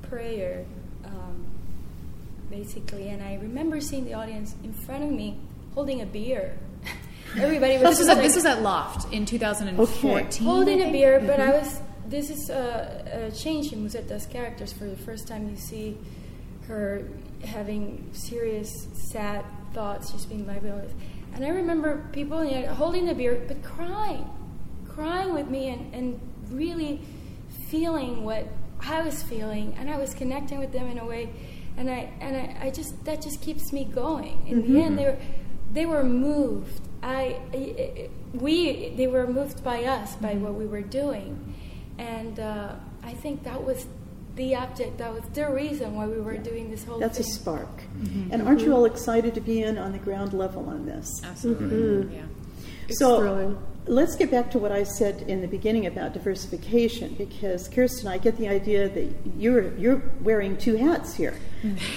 prayer, 0.00 0.64
um, 1.04 1.44
basically. 2.50 3.08
And 3.10 3.22
I 3.22 3.34
remember 3.34 3.80
seeing 3.82 4.06
the 4.06 4.14
audience 4.14 4.54
in 4.64 4.72
front 4.72 5.04
of 5.04 5.10
me 5.10 5.36
holding 5.74 6.00
a 6.00 6.06
beer. 6.06 6.56
Everybody 7.36 7.74
was 7.74 7.82
This 7.82 7.98
was 7.98 8.06
just 8.08 8.18
at, 8.18 8.22
this 8.22 8.34
was 8.34 8.44
at 8.46 8.62
Loft 8.62 9.12
in 9.12 9.26
2014. 9.26 10.46
holding 10.46 10.80
a 10.80 10.90
beer, 10.90 11.20
but 11.20 11.38
I 11.38 11.50
was. 11.50 11.80
This 12.08 12.30
is 12.30 12.48
a, 12.50 13.28
a 13.30 13.36
change 13.36 13.72
in 13.74 13.80
Musetta's 13.86 14.24
characters. 14.26 14.72
For 14.72 14.84
the 14.84 14.96
first 14.96 15.28
time, 15.28 15.48
you 15.50 15.56
see 15.56 15.98
her 16.66 17.06
having 17.44 18.08
serious, 18.12 18.86
sad 18.94 19.44
thoughts. 19.74 20.12
She's 20.12 20.24
being 20.26 20.46
libelous, 20.46 20.92
and 21.34 21.44
I 21.44 21.48
remember 21.48 22.08
people 22.12 22.44
you 22.44 22.62
know, 22.66 22.74
holding 22.74 23.06
the 23.06 23.14
beer, 23.14 23.42
but 23.48 23.62
crying, 23.62 24.28
crying 24.88 25.32
with 25.34 25.48
me, 25.48 25.68
and, 25.68 25.94
and 25.94 26.20
really 26.50 27.00
feeling 27.68 28.24
what 28.24 28.46
I 28.80 29.02
was 29.02 29.22
feeling, 29.22 29.74
and 29.78 29.88
I 29.90 29.96
was 29.98 30.14
connecting 30.14 30.58
with 30.58 30.72
them 30.72 30.86
in 30.88 30.98
a 30.98 31.04
way, 31.06 31.30
and 31.76 31.90
I 31.90 32.10
and 32.20 32.36
I, 32.36 32.66
I 32.66 32.70
just 32.70 33.04
that 33.04 33.22
just 33.22 33.40
keeps 33.40 33.72
me 33.72 33.84
going. 33.84 34.42
In 34.46 34.72
the 34.72 34.80
end, 34.82 34.98
they 34.98 35.04
were 35.04 35.18
they 35.72 35.86
were 35.86 36.04
moved. 36.04 36.80
I, 37.02 37.40
I- 37.52 38.08
we 38.34 38.90
they 38.96 39.06
were 39.06 39.26
moved 39.26 39.62
by 39.62 39.84
us 39.84 40.16
by 40.16 40.34
what 40.34 40.54
we 40.54 40.66
were 40.66 40.80
doing, 40.82 41.54
and 41.98 42.38
uh, 42.40 42.74
I 43.02 43.12
think 43.12 43.44
that 43.44 43.62
was 43.64 43.86
the 44.36 44.54
object. 44.54 44.98
That 44.98 45.12
was 45.12 45.22
the 45.34 45.50
reason 45.50 45.94
why 45.94 46.06
we 46.06 46.20
were 46.20 46.36
doing 46.36 46.70
this 46.70 46.84
whole 46.84 46.94
thing. 46.94 47.00
That's 47.00 47.18
a 47.20 47.22
thing. 47.22 47.32
spark. 47.32 47.76
Mm-hmm. 47.98 48.32
And 48.32 48.42
aren't 48.48 48.60
you 48.62 48.72
all 48.74 48.84
excited 48.84 49.34
to 49.34 49.40
be 49.40 49.62
in 49.62 49.78
on 49.78 49.92
the 49.92 49.98
ground 49.98 50.32
level 50.32 50.68
on 50.68 50.86
this? 50.86 51.08
Absolutely. 51.24 51.66
Mm-hmm. 51.66 52.00
Mm-hmm. 52.02 52.14
Yeah. 52.14 52.22
It's 52.88 52.98
so 52.98 53.20
thrilling. 53.20 53.58
let's 53.86 54.16
get 54.16 54.30
back 54.30 54.50
to 54.52 54.58
what 54.58 54.72
I 54.72 54.82
said 54.84 55.22
in 55.22 55.40
the 55.40 55.46
beginning 55.48 55.86
about 55.86 56.12
diversification, 56.12 57.14
because 57.14 57.68
Kirsten, 57.68 58.08
I 58.08 58.18
get 58.18 58.36
the 58.36 58.48
idea 58.48 58.88
that 58.88 59.14
you're 59.36 59.74
you're 59.76 60.02
wearing 60.20 60.56
two 60.56 60.76
hats 60.76 61.14
here. 61.14 61.34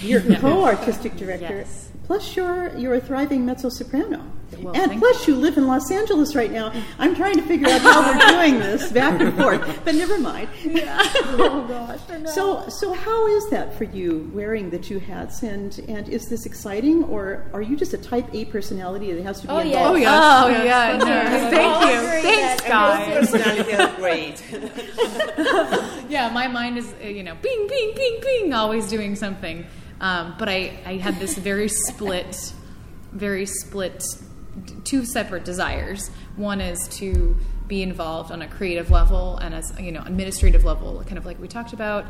You're 0.01 0.21
co-artistic 0.39 1.15
director, 1.17 1.59
Yes. 1.59 1.89
Plus 2.05 2.35
you're 2.35 2.75
you're 2.77 2.93
a 2.95 3.01
thriving 3.01 3.45
mezzo 3.45 3.69
soprano, 3.69 4.21
Well, 4.59 4.75
and 4.75 4.99
plus 4.99 5.27
you 5.27 5.35
live 5.35 5.57
in 5.57 5.67
Los 5.67 5.89
Angeles 5.91 6.35
right 6.35 6.51
now. 6.51 6.71
I'm 6.99 7.15
trying 7.15 7.35
to 7.35 7.41
figure 7.43 7.67
out 7.69 7.81
how 7.81 8.01
we're 8.07 8.27
doing 8.37 8.59
this 8.59 8.91
back 8.91 9.19
and 9.19 9.33
forth, 9.35 9.61
but 9.83 9.95
never 9.95 10.17
mind. 10.19 10.47
Yeah. 10.63 10.97
oh 11.37 11.65
gosh. 11.67 11.99
So, 12.33 12.67
so 12.69 12.93
how 12.93 13.27
is 13.27 13.49
that 13.49 13.73
for 13.77 13.83
you 13.85 14.29
wearing 14.33 14.69
the 14.69 14.79
two 14.79 14.99
hats, 14.99 15.43
and 15.43 15.77
and 15.87 16.07
is 16.09 16.27
this 16.29 16.45
exciting, 16.45 17.03
or 17.05 17.45
are 17.53 17.61
you 17.61 17.75
just 17.75 17.93
a 17.93 17.97
Type 17.97 18.27
A 18.33 18.45
personality 18.45 19.11
that 19.13 19.23
has 19.23 19.41
to 19.41 19.47
be 19.47 19.53
Oh, 19.53 19.59
involved? 19.59 19.99
yes. 19.99 20.11
Oh 20.13 20.47
yeah. 20.47 20.61
Oh 20.61 20.63
yeah. 20.63 20.97
No. 20.97 21.49
Thank 21.49 21.73
Oh, 21.75 21.89
you. 21.89 22.21
Thanks, 22.21 22.63
guys. 22.63 23.95
Great. 23.97 24.43
yeah, 26.09 26.29
my 26.33 26.47
mind 26.47 26.77
is 26.77 26.93
uh, 27.03 27.07
you 27.07 27.23
know 27.23 27.35
ping 27.41 27.67
ping 27.67 27.93
ping 27.95 28.19
ping 28.21 28.53
always 28.53 28.87
doing 28.87 29.15
something. 29.15 29.65
Um, 30.01 30.35
but 30.37 30.49
I 30.49 30.77
I 30.85 30.97
had 30.97 31.19
this 31.19 31.37
very 31.37 31.69
split, 31.69 32.53
very 33.11 33.45
split, 33.45 34.03
two 34.83 35.05
separate 35.05 35.45
desires. 35.45 36.09
One 36.35 36.61
is 36.61 36.87
to 36.99 37.35
be 37.67 37.81
involved 37.81 38.31
on 38.31 38.41
a 38.43 38.47
creative 38.47 38.91
level 38.91 39.37
and 39.37 39.55
as 39.55 39.73
you 39.79 39.91
know 39.91 40.03
administrative 40.05 40.63
level, 40.63 41.03
kind 41.05 41.17
of 41.17 41.25
like 41.25 41.39
we 41.39 41.47
talked 41.47 41.73
about. 41.73 42.05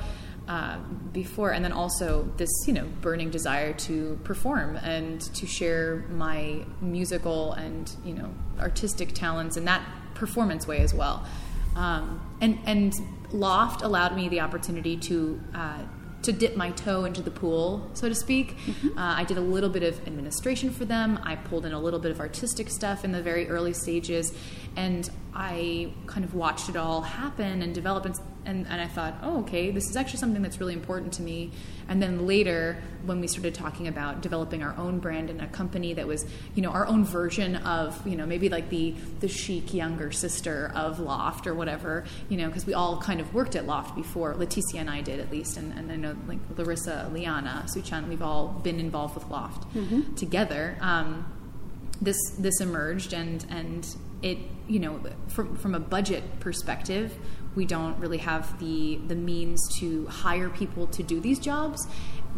Uh, 0.48 0.77
before, 1.12 1.54
and 1.54 1.65
then 1.65 1.72
also 1.72 2.32
this, 2.38 2.51
you 2.68 2.74
know, 2.74 2.86
burning 3.01 3.32
desire 3.32 3.74
to 3.74 4.20
perform 4.24 4.75
and 4.75 5.20
to 5.34 5.48
share 5.48 6.06
my 6.12 6.63
musical 6.82 7.54
and 7.54 7.92
you 8.06 8.13
know 8.13 8.32
artistic 8.60 9.13
talents 9.13 9.58
in 9.58 9.65
that 9.65 9.82
performance 10.13 10.68
way 10.68 10.82
as 10.82 10.94
well. 10.94 11.25
Um, 11.75 12.22
and 12.42 12.60
and 12.68 12.94
Loft 13.32 13.82
allowed 13.82 14.15
me 14.15 14.30
the 14.30 14.42
opportunity 14.42 14.98
to 14.98 15.42
uh, 15.56 15.80
to 16.25 16.32
dip 16.32 16.55
my 16.55 16.72
toe 16.72 17.05
into 17.05 17.22
the 17.22 17.32
pool, 17.32 17.89
so 17.94 18.10
to 18.10 18.15
speak. 18.15 18.58
Uh, 18.86 18.91
I 18.98 19.24
did 19.24 19.38
a 19.38 19.41
little 19.41 19.70
bit 19.70 19.84
of 19.84 20.08
administration 20.08 20.70
for 20.72 20.86
them. 20.86 21.20
I 21.24 21.36
pulled 21.36 21.65
in 21.65 21.74
a 21.74 21.79
little 21.79 22.00
bit 22.00 22.12
of 22.12 22.20
artistic 22.20 22.70
stuff 22.70 23.03
in 23.03 23.12
the 23.12 23.22
very 23.22 23.48
early 23.50 23.74
stages, 23.74 24.34
and 24.75 25.10
I 25.34 25.91
kind 26.08 26.24
of 26.24 26.34
watched 26.34 26.70
it 26.70 26.77
all 26.77 27.01
happen 27.01 27.62
and 27.62 27.74
develop. 27.74 28.05
And, 28.05 28.20
and, 28.46 28.67
and 28.67 28.79
I 28.82 28.88
thought, 28.88 29.15
oh, 29.22 29.39
okay, 29.39 29.72
this 29.72 29.89
is 29.89 29.96
actually 29.96 30.20
something 30.20 30.41
that's 30.41 30.60
really 30.60 30.74
important 30.74 31.13
to 31.13 31.22
me. 31.22 31.51
And 31.89 32.01
then 32.01 32.25
later, 32.25 32.82
when 33.05 33.20
we 33.20 33.27
started 33.27 33.53
talking 33.53 33.88
about 33.88 34.22
developing 34.22 34.63
our 34.63 34.75
own 34.77 35.00
brand 35.00 35.29
and 35.29 35.41
a 35.41 35.48
company 35.48 35.94
that 35.94 36.08
was, 36.08 36.25
you 36.55 36.62
know, 36.62 36.70
our 36.70 36.88
own 36.88 37.03
version 37.03 37.58
of, 37.58 38.05
you 38.08 38.15
know, 38.15 38.25
maybe 38.25 38.50
like 38.50 38.70
the 38.70 38.96
the 39.20 39.27
chic 39.27 39.74
younger 39.74 40.12
sister 40.12 40.72
of 40.75 41.00
Loft 41.00 41.48
or 41.48 41.53
whatever, 41.53 42.05
you 42.29 42.38
know, 42.38 42.48
because 42.48 42.65
we 42.65 42.74
all 42.74 43.01
kind 43.01 43.20
of 43.20 43.34
worked 43.34 43.55
at 43.55 43.65
Loft 43.65 43.96
before. 43.96 44.34
Leticia 44.36 44.75
and 44.75 44.89
I 44.89 45.01
did 45.01 45.20
at 45.20 45.32
least, 45.32 45.58
and, 45.58 45.74
and 45.77 45.91
I 45.91 45.96
know 45.96 46.15
like 46.27 46.39
Larissa, 46.58 47.10
Liana, 47.13 47.65
Suchan, 47.67 48.08
we've 48.08 48.22
all 48.22 48.48
been 48.48 48.79
involved 48.79 49.15
with 49.15 49.27
Loft 49.29 49.67
together. 50.17 50.77
Um, 50.82 51.25
this 52.01 52.17
this 52.38 52.60
emerged 52.62 53.13
and 53.13 53.46
and 53.50 53.88
it 54.22 54.38
you 54.67 54.79
know 54.79 55.00
from 55.27 55.55
from 55.55 55.75
a 55.75 55.79
budget 55.79 56.24
perspective 56.39 57.13
we 57.55 57.65
don't 57.65 57.98
really 58.00 58.17
have 58.17 58.57
the 58.60 59.00
the 59.07 59.15
means 59.15 59.60
to 59.79 60.05
hire 60.07 60.50
people 60.50 60.88
to 60.88 61.03
do 61.03 61.19
these 61.19 61.39
jobs 61.39 61.88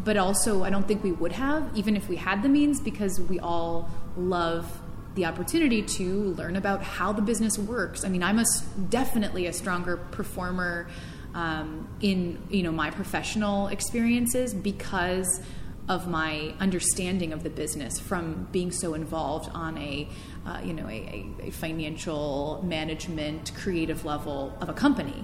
but 0.03 0.17
also 0.17 0.63
I 0.63 0.69
don't 0.69 0.87
think 0.87 1.03
we 1.03 1.11
would 1.11 1.31
have 1.31 1.69
even 1.75 1.95
if 1.95 2.07
we 2.07 2.17
had 2.17 2.43
the 2.43 2.49
means 2.49 2.79
because 2.79 3.19
we 3.19 3.39
all 3.39 3.89
love 4.15 4.81
the 5.17 5.25
opportunity 5.25 5.81
to 5.81 6.35
learn 6.35 6.55
about 6.55 6.83
how 6.83 7.11
the 7.11 7.23
business 7.23 7.57
works. 7.57 8.05
I 8.05 8.09
mean, 8.09 8.21
I'm 8.21 8.37
a 8.37 8.45
definitely 8.89 9.47
a 9.47 9.53
stronger 9.53 9.97
performer 9.97 10.87
um, 11.33 11.87
in 12.01 12.41
you 12.49 12.63
know 12.63 12.71
my 12.71 12.91
professional 12.91 13.67
experiences 13.67 14.53
because 14.53 15.41
of 15.87 16.07
my 16.07 16.53
understanding 16.59 17.31
of 17.33 17.43
the 17.43 17.49
business 17.49 17.99
from 17.99 18.47
being 18.51 18.71
so 18.71 18.93
involved 18.93 19.49
on 19.53 19.77
a 19.77 20.07
uh, 20.45 20.59
you 20.63 20.73
know 20.73 20.87
a, 20.87 21.25
a, 21.43 21.49
financial 21.51 22.61
management 22.65 23.51
creative 23.55 24.05
level 24.05 24.55
of 24.61 24.69
a 24.69 24.73
company. 24.73 25.23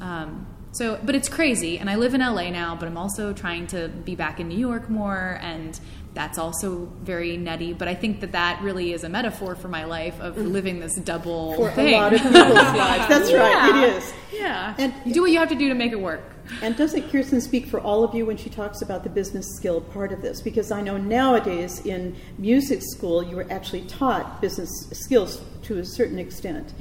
Um, 0.00 0.46
so 0.72 0.98
but 1.02 1.14
it's 1.14 1.28
crazy 1.30 1.78
and 1.78 1.88
i 1.88 1.94
live 1.96 2.12
in 2.14 2.20
la 2.20 2.48
now 2.50 2.76
but 2.78 2.86
i'm 2.86 2.98
also 2.98 3.32
trying 3.32 3.66
to 3.66 3.88
be 3.88 4.14
back 4.14 4.38
in 4.38 4.48
new 4.48 4.58
york 4.58 4.90
more 4.90 5.38
and 5.40 5.80
that's 6.12 6.36
also 6.38 6.86
very 7.02 7.36
nutty 7.38 7.72
but 7.72 7.88
i 7.88 7.94
think 7.94 8.20
that 8.20 8.32
that 8.32 8.60
really 8.62 8.92
is 8.92 9.02
a 9.02 9.08
metaphor 9.08 9.54
for 9.56 9.68
my 9.68 9.84
life 9.84 10.20
of 10.20 10.36
living 10.36 10.78
this 10.78 10.96
double 10.96 11.54
For 11.54 11.70
thing. 11.70 11.94
a 11.94 11.96
lot 11.96 12.12
of 12.12 12.20
people's 12.20 12.36
lives. 12.36 13.08
That's 13.08 13.32
right, 13.32 13.82
it 13.84 13.96
is. 13.96 14.12
yeah. 14.32 14.74
And- 14.78 14.94
you 15.06 15.14
do 15.14 15.22
what 15.22 15.30
you 15.30 15.38
have 15.38 15.48
to 15.48 15.54
do 15.54 15.68
to 15.68 15.74
make 15.74 15.92
it 15.92 16.00
work 16.00 16.22
And 16.62 16.76
doesn't 16.76 17.10
Kirsten 17.10 17.40
speak 17.40 17.66
for 17.66 17.80
all 17.80 18.04
of 18.04 18.14
you 18.14 18.26
when 18.26 18.36
she 18.36 18.50
talks 18.50 18.82
about 18.82 19.02
the 19.04 19.10
business 19.10 19.46
skill 19.56 19.80
part 19.80 20.12
of 20.12 20.22
this? 20.22 20.40
Because 20.40 20.70
I 20.70 20.80
know 20.80 20.96
nowadays 20.96 21.84
in 21.84 22.16
music 22.38 22.80
school 22.82 23.22
you 23.22 23.38
are 23.38 23.46
actually 23.50 23.82
taught 23.82 24.40
business 24.40 24.70
skills 24.92 25.42
to 25.62 25.78
a 25.78 25.84
certain 25.84 26.18
extent, 26.18 26.72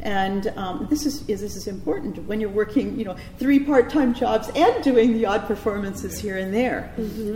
and 0.00 0.46
um, 0.56 0.86
this 0.88 1.04
is, 1.04 1.28
is 1.28 1.40
this 1.40 1.56
is 1.56 1.66
important 1.66 2.22
when 2.24 2.40
you're 2.40 2.48
working, 2.48 2.98
you 2.98 3.04
know, 3.04 3.16
three 3.38 3.58
part-time 3.60 4.14
jobs 4.14 4.48
and 4.54 4.82
doing 4.82 5.12
the 5.12 5.26
odd 5.26 5.46
performances 5.46 6.18
here 6.18 6.38
and 6.38 6.54
there. 6.54 6.92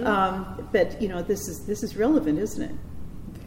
Um, 0.07 0.69
but 0.73 1.01
you 1.03 1.09
know, 1.09 1.23
this 1.23 1.49
is 1.49 1.67
this 1.67 1.83
is 1.83 1.97
relevant, 1.97 2.39
isn't 2.39 2.63
it? 2.63 2.75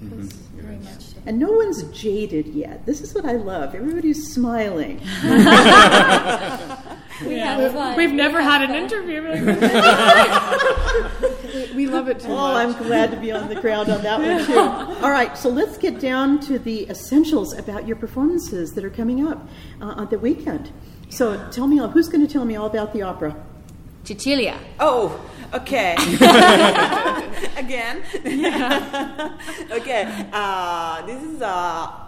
Very 0.01 0.77
much 0.77 1.01
so. 1.01 1.17
And 1.25 1.39
no 1.39 1.51
one's 1.51 1.83
jaded 1.85 2.47
yet. 2.47 2.85
This 2.85 3.01
is 3.01 3.13
what 3.15 3.25
I 3.25 3.33
love. 3.33 3.73
Everybody's 3.73 4.31
smiling. 4.33 5.01
We 7.25 7.39
have 7.39 7.73
fun. 7.73 7.95
we've 7.97 8.13
never 8.13 8.41
have 8.41 8.61
had 8.61 8.69
an 8.69 8.75
fun. 8.75 8.83
interview 8.83 9.21
like 9.21 9.59
this. 9.59 11.33
We 11.75 11.87
love 11.87 12.07
it 12.07 12.19
too 12.19 12.27
Oh, 12.31 12.35
much. 12.53 12.67
I'm 12.67 12.83
glad 12.83 13.11
to 13.11 13.17
be 13.17 13.31
on 13.31 13.49
the 13.49 13.55
ground 13.55 13.89
on 13.89 14.01
that 14.03 14.19
one 14.19 14.45
too. 14.45 14.59
All 15.03 15.09
right, 15.11 15.35
so 15.37 15.49
let's 15.49 15.77
get 15.77 15.99
down 15.99 16.39
to 16.41 16.57
the 16.59 16.87
essentials 16.89 17.53
about 17.57 17.87
your 17.87 17.95
performances 17.95 18.71
that 18.71 18.83
are 18.83 18.89
coming 18.89 19.27
up 19.27 19.47
uh, 19.81 19.85
on 19.85 20.07
the 20.09 20.17
weekend. 20.19 20.71
So 21.09 21.47
tell 21.51 21.67
me, 21.67 21.79
all 21.79 21.87
who's 21.87 22.09
going 22.09 22.25
to 22.25 22.31
tell 22.31 22.45
me 22.45 22.55
all 22.55 22.65
about 22.67 22.93
the 22.93 23.01
opera? 23.03 23.35
Cecilia. 24.03 24.57
Oh, 24.79 25.19
okay. 25.53 25.93
Again. 27.57 28.03
okay. 29.71 30.27
Uh, 30.33 31.05
this 31.05 31.23
is 31.23 31.41
a 31.41 32.06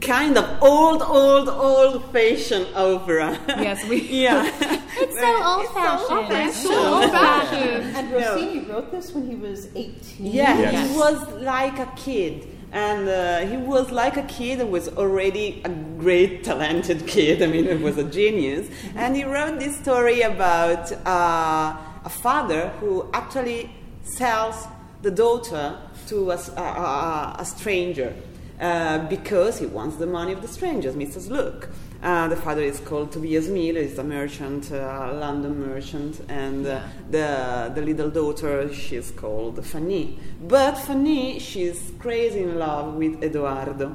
kind 0.00 0.38
of 0.38 0.62
old, 0.62 1.02
old, 1.02 1.48
old-fashioned 1.48 2.68
opera. 2.74 3.38
Yes, 3.48 3.84
we. 3.88 4.00
yeah. 4.24 4.76
It's 5.02 5.18
so 5.18 5.42
old 5.42 5.66
fashioned. 5.72 6.52
So 6.52 6.94
old 6.94 7.10
fashioned. 7.10 7.96
And 7.96 8.12
Rossini 8.12 8.60
wrote 8.68 8.90
this 8.90 9.12
when 9.12 9.26
he 9.28 9.34
was 9.34 9.68
18. 9.74 9.94
Yeah, 10.18 10.58
Yes. 10.58 10.90
he 10.90 10.96
was 10.96 11.26
like 11.40 11.78
a 11.78 11.90
kid. 11.96 12.46
And 12.72 13.08
uh, 13.08 13.40
he 13.46 13.56
was 13.56 13.90
like 13.90 14.16
a 14.16 14.22
kid 14.24 14.60
and 14.60 14.70
was 14.70 14.88
already 14.90 15.62
a 15.64 15.70
great 15.70 16.44
talented 16.44 17.06
kid. 17.06 17.42
I 17.42 17.46
mean, 17.46 17.64
he 17.66 17.82
was 17.82 17.96
a 17.98 18.04
genius. 18.04 18.68
And 18.94 19.16
he 19.16 19.24
wrote 19.24 19.58
this 19.58 19.76
story 19.76 20.20
about 20.20 20.92
uh, 21.06 21.76
a 22.04 22.10
father 22.10 22.68
who 22.80 23.08
actually 23.12 23.70
sells 24.04 24.66
the 25.02 25.10
daughter 25.10 25.78
to 26.08 26.30
a 26.30 27.42
stranger 27.44 28.14
uh, 28.60 28.98
because 29.08 29.58
he 29.58 29.66
wants 29.66 29.96
the 29.96 30.06
money 30.06 30.32
of 30.32 30.42
the 30.42 30.48
strangers, 30.48 30.94
Mr. 30.94 31.20
Slook. 31.20 31.68
Uh, 32.02 32.28
the 32.28 32.36
father 32.36 32.62
is 32.62 32.80
called 32.80 33.12
Tobias 33.12 33.48
Miller, 33.48 33.82
he's 33.82 33.98
a 33.98 34.04
merchant, 34.04 34.72
uh, 34.72 35.08
a 35.10 35.12
London 35.12 35.60
merchant, 35.68 36.18
and 36.30 36.66
uh, 36.66 36.80
the, 37.10 37.70
the 37.74 37.82
little 37.82 38.08
daughter, 38.08 38.72
she's 38.72 39.10
called 39.10 39.62
Fanny. 39.66 40.18
But 40.40 40.78
Fanny, 40.78 41.38
she's 41.38 41.92
crazy 41.98 42.42
in 42.42 42.58
love 42.58 42.94
with 42.94 43.22
Eduardo. 43.22 43.94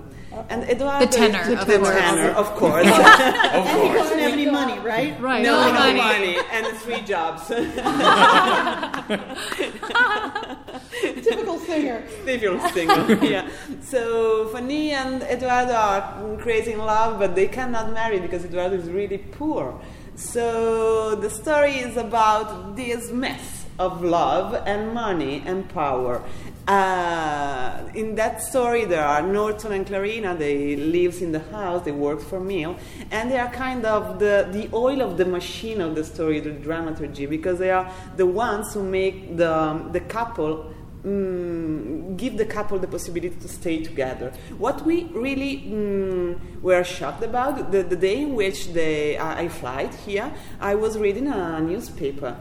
And 0.49 0.63
Eduardo 0.69 1.05
The 1.05 1.11
tenor, 1.11 1.41
is 1.41 1.47
of 1.61 1.65
the 1.65 1.77
course. 1.79 1.95
tenor, 1.97 2.29
of 2.35 2.45
course. 2.55 2.85
And 2.85 3.87
He 3.87 3.93
doesn't 3.97 4.19
have 4.19 4.33
any 4.33 4.51
money, 4.51 4.77
right? 4.79 5.19
Right. 5.19 5.41
no, 5.41 5.61
No 5.61 5.73
no 5.73 5.79
money. 5.79 5.97
money. 5.97 6.37
and 6.51 6.67
three 6.77 7.01
jobs. 7.01 7.49
Typical 11.01 11.59
singer. 11.59 12.03
Typical 12.25 12.59
singer, 12.69 13.13
yeah. 13.25 13.49
So 13.81 14.47
Fanny 14.49 14.91
and 14.91 15.23
Eduardo 15.23 15.73
are 15.73 16.37
crazy 16.37 16.73
in 16.73 16.79
love, 16.79 17.19
but 17.19 17.35
they 17.35 17.47
cannot 17.47 17.93
marry 17.93 18.19
because 18.19 18.45
Eduardo 18.45 18.75
is 18.75 18.89
really 18.89 19.17
poor. 19.17 19.79
So 20.15 21.15
the 21.15 21.29
story 21.29 21.77
is 21.77 21.97
about 21.97 22.75
this 22.75 23.11
mess 23.11 23.65
of 23.77 24.01
love 24.03 24.53
and 24.65 24.93
money 24.93 25.43
and 25.45 25.67
power. 25.69 26.21
Uh, 26.67 27.83
in 27.93 28.15
that 28.15 28.41
story, 28.41 28.85
there 28.85 29.05
are 29.05 29.21
Norton 29.21 29.71
and 29.71 29.85
Clarina. 29.85 30.35
They 30.37 30.75
lives 30.75 31.21
in 31.21 31.31
the 31.31 31.41
house. 31.51 31.83
They 31.83 31.91
work 31.91 32.21
for 32.21 32.39
Mill, 32.39 32.77
and 33.11 33.29
they 33.29 33.37
are 33.37 33.51
kind 33.51 33.85
of 33.85 34.17
the, 34.17 34.47
the 34.51 34.69
oil 34.73 35.01
of 35.01 35.17
the 35.17 35.25
machine 35.25 35.79
of 35.79 35.93
the 35.93 36.03
story, 36.03 36.39
the 36.39 36.51
dramaturgy, 36.51 37.27
because 37.27 37.59
they 37.59 37.69
are 37.69 37.91
the 38.15 38.25
ones 38.25 38.73
who 38.73 38.81
make 38.81 39.37
the 39.37 39.89
the 39.91 39.99
couple 39.99 40.73
mm, 41.05 42.17
give 42.17 42.37
the 42.37 42.45
couple 42.45 42.79
the 42.79 42.87
possibility 42.87 43.35
to 43.35 43.47
stay 43.47 43.83
together. 43.83 44.33
What 44.57 44.85
we 44.85 45.05
really 45.05 45.57
mm, 45.57 46.61
were 46.61 46.83
shocked 46.83 47.23
about 47.23 47.71
the, 47.71 47.83
the 47.83 47.95
day 47.95 48.21
in 48.21 48.35
which 48.35 48.73
they, 48.73 49.17
I, 49.17 49.43
I 49.43 49.47
flight 49.49 49.93
here, 49.93 50.33
I 50.59 50.75
was 50.75 50.97
reading 50.97 51.27
a 51.27 51.59
newspaper 51.61 52.35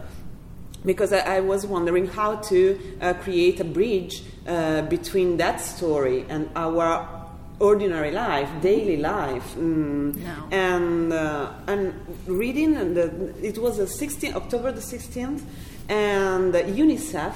because 0.84 1.12
I, 1.12 1.36
I 1.36 1.40
was 1.40 1.66
wondering 1.66 2.06
how 2.06 2.36
to 2.36 2.78
uh, 3.00 3.14
create 3.14 3.60
a 3.60 3.64
bridge 3.64 4.22
uh, 4.46 4.82
between 4.82 5.38
that 5.38 5.60
story 5.60 6.26
and 6.28 6.50
our 6.54 7.08
ordinary 7.58 8.10
life, 8.10 8.48
daily 8.60 8.96
life. 8.96 9.54
Mm. 9.54 10.16
No. 10.16 10.48
And 10.50 11.12
uh, 11.12 11.52
and 11.66 11.94
reading 12.26 12.76
and 12.76 12.96
the, 12.96 13.34
it 13.42 13.58
was 13.58 13.78
the 13.78 13.84
16th 13.84 14.34
October 14.34 14.72
the 14.72 14.80
16th, 14.80 15.42
and 15.88 16.52
UNICEF 16.54 17.26
um, 17.26 17.34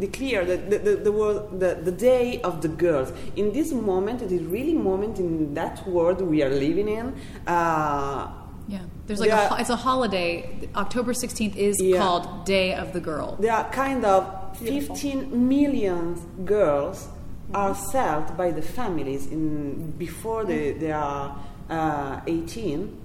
declare 0.00 0.44
that 0.44 0.70
the, 0.70 0.78
the, 0.78 0.96
the, 0.96 1.12
world, 1.12 1.60
the, 1.60 1.78
the 1.82 1.92
day 1.92 2.40
of 2.42 2.60
the 2.62 2.68
girls. 2.68 3.12
In 3.36 3.52
this 3.52 3.72
moment, 3.72 4.22
it 4.22 4.30
is 4.32 4.42
really 4.42 4.74
moment 4.74 5.18
in 5.18 5.54
that 5.54 5.86
world 5.88 6.20
we 6.20 6.42
are 6.42 6.50
living 6.66 6.88
in. 6.88 7.14
Uh, 7.46 8.28
Yeah, 8.68 8.80
there's 9.06 9.20
like 9.20 9.30
a, 9.30 9.34
Yeah. 9.36 9.48
ho- 9.48 9.56
it's 9.62 9.70
a 9.70 9.76
holiday. 9.90 10.68
October 10.76 11.12
16th 11.14 11.56
is 11.56 11.76
Yeah. 11.80 11.98
called 12.02 12.44
Day 12.44 12.74
of 12.82 12.92
the 12.92 13.00
Girl. 13.00 13.36
there 13.40 13.54
are 13.60 13.68
kind 13.84 14.04
of 14.04 14.22
15 14.58 15.48
million 15.48 16.14
girls 16.44 17.08
are 17.54 17.74
sold 17.74 18.36
by 18.36 18.50
the 18.58 18.60
families 18.60 19.26
in 19.34 19.92
before 19.96 20.44
they, 20.44 20.72
they 20.72 20.92
are 20.92 21.34
uh, 21.70 22.20
18 22.26 22.97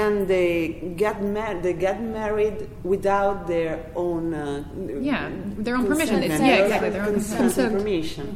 and 0.00 0.14
they 0.34 0.52
get 1.02 1.16
mar- 1.36 1.60
they 1.66 1.74
get 1.86 1.98
married 2.20 2.58
without 2.92 3.38
their 3.54 3.74
own 4.04 4.24
uh, 4.32 4.64
Yeah, 5.10 5.28
their 5.64 5.76
own 5.78 5.86
permission. 5.92 6.18
It's- 6.26 6.40
yeah, 6.40 6.64
exactly, 6.64 6.90
their 6.94 7.04
own 7.08 7.14
consent, 7.14 7.40
consent. 7.40 7.66
and 7.72 7.78
permission 7.80 8.26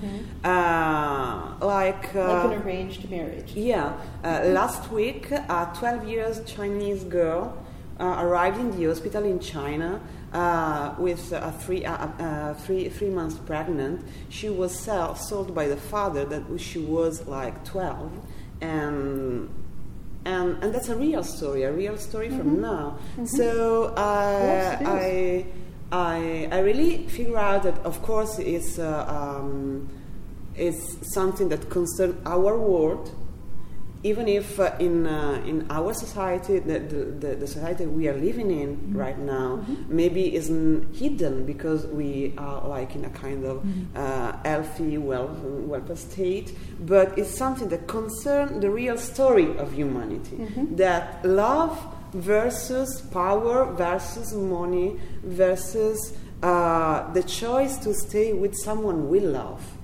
uh, 0.45 1.55
like 1.75 2.05
uh, 2.15 2.45
Like 2.45 2.57
an 2.59 2.63
arranged 2.63 3.03
marriage. 3.11 3.51
yeah, 3.55 3.87
uh, 4.25 4.43
last 4.61 4.83
week, 5.01 5.23
a 5.31 5.61
12 5.75 6.09
years 6.15 6.35
Chinese 6.55 7.03
girl 7.19 7.43
uh, 7.99 8.25
arrived 8.25 8.59
in 8.65 8.69
the 8.77 8.85
hospital 8.93 9.25
in 9.25 9.39
China 9.41 9.91
uh, 10.33 10.95
with 10.99 11.33
a 11.33 11.53
three, 11.63 11.83
uh, 11.87 11.93
uh, 11.95 12.55
three, 12.65 12.89
three 12.97 13.09
months 13.19 13.37
pregnant. 13.51 13.97
She 14.29 14.49
was 14.51 14.73
sell, 14.87 15.15
sold 15.15 15.55
by 15.55 15.67
the 15.75 15.77
father 15.93 16.23
that 16.33 16.43
she 16.69 16.79
was 16.97 17.27
like 17.27 17.57
12, 17.65 18.13
and 18.61 19.49
and, 20.27 20.63
and 20.63 20.75
that's 20.75 20.89
a 20.89 20.97
real 20.97 21.23
story, 21.23 21.63
a 21.63 21.73
real 21.73 21.97
story 21.97 22.29
from 22.31 22.61
now. 22.61 22.99
So 23.25 23.95
uh, 23.97 24.39
Yes, 24.43 24.83
I, 24.85 25.47
I, 25.93 26.49
I 26.51 26.59
really 26.61 27.07
figure 27.07 27.39
out 27.39 27.63
that, 27.63 27.79
of 27.85 28.03
course, 28.03 28.39
it's, 28.41 28.79
uh, 28.79 29.07
um, 29.09 29.89
it's 30.57 31.15
something 31.15 31.49
that 31.51 31.71
concerns 31.71 32.17
our 32.27 32.59
world, 32.59 33.15
even 34.07 34.29
if 34.29 34.61
uh, 34.61 34.73
in, 34.79 35.07
uh, 35.07 35.43
in 35.45 35.67
our 35.71 35.93
society, 35.93 36.61
the, 36.61 36.79
the, 36.79 37.35
the, 37.35 37.47
society 37.47 37.87
we 37.87 38.09
are 38.09 38.17
living 38.17 38.51
in 38.51 38.95
right 38.95 39.19
now, 39.19 39.65
maybe 39.89 40.35
isn't 40.35 40.95
hidden 40.95 41.45
because 41.45 41.87
we 41.87 42.33
are 42.39 42.67
like 42.69 42.95
in 42.95 43.05
a 43.05 43.11
kind 43.11 43.45
of 43.45 43.67
uh, 43.97 44.33
healthy, 44.45 44.97
well, 44.97 45.29
welfare 45.43 45.97
state, 45.97 46.57
but 46.81 47.19
it's 47.19 47.37
something 47.37 47.69
that 47.69 47.89
concerns 47.89 48.61
the 48.61 48.71
real 48.71 48.97
story 48.97 49.57
of 49.59 49.73
humanity. 49.73 50.37
That 50.77 51.25
love 51.25 51.77
versus 52.13 53.03
power 53.13 53.73
versus 53.73 54.33
money 54.33 54.99
versus 55.25 56.17
uh, 56.43 57.13
the 57.13 57.23
choice 57.23 57.77
to 57.79 57.93
stay 57.93 58.33
with 58.33 58.55
someone 58.55 59.09
we 59.09 59.21
love. 59.21 59.76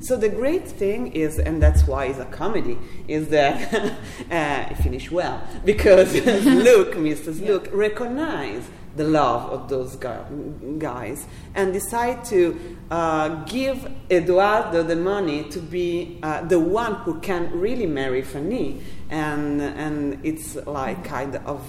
So 0.00 0.16
the 0.16 0.28
great 0.28 0.66
thing 0.66 1.12
is, 1.12 1.38
and 1.38 1.62
that's 1.62 1.86
why 1.86 2.06
it's 2.06 2.18
a 2.18 2.24
comedy, 2.26 2.78
is 3.06 3.28
that 3.28 3.74
uh, 4.30 4.70
it 4.70 4.76
finished 4.78 5.10
well. 5.10 5.42
Because 5.64 6.14
Luke, 6.44 6.94
Mr. 6.94 7.36
Slook, 7.36 7.68
recognize 7.72 8.68
the 8.96 9.04
love 9.04 9.50
of 9.50 9.68
those 9.68 9.94
guys 9.96 11.26
and 11.54 11.72
decide 11.72 12.24
to 12.24 12.76
uh, 12.90 13.28
give 13.44 13.88
Eduardo 14.10 14.82
the 14.82 14.96
money 14.96 15.44
to 15.44 15.60
be 15.60 16.18
uh, 16.22 16.42
the 16.42 16.58
one 16.58 16.94
who 16.96 17.20
can 17.20 17.50
really 17.58 17.86
marry 17.86 18.22
Fanny, 18.22 18.82
and 19.08 19.60
and 19.62 20.18
it's 20.24 20.56
like 20.66 21.04
kind 21.04 21.36
of 21.36 21.62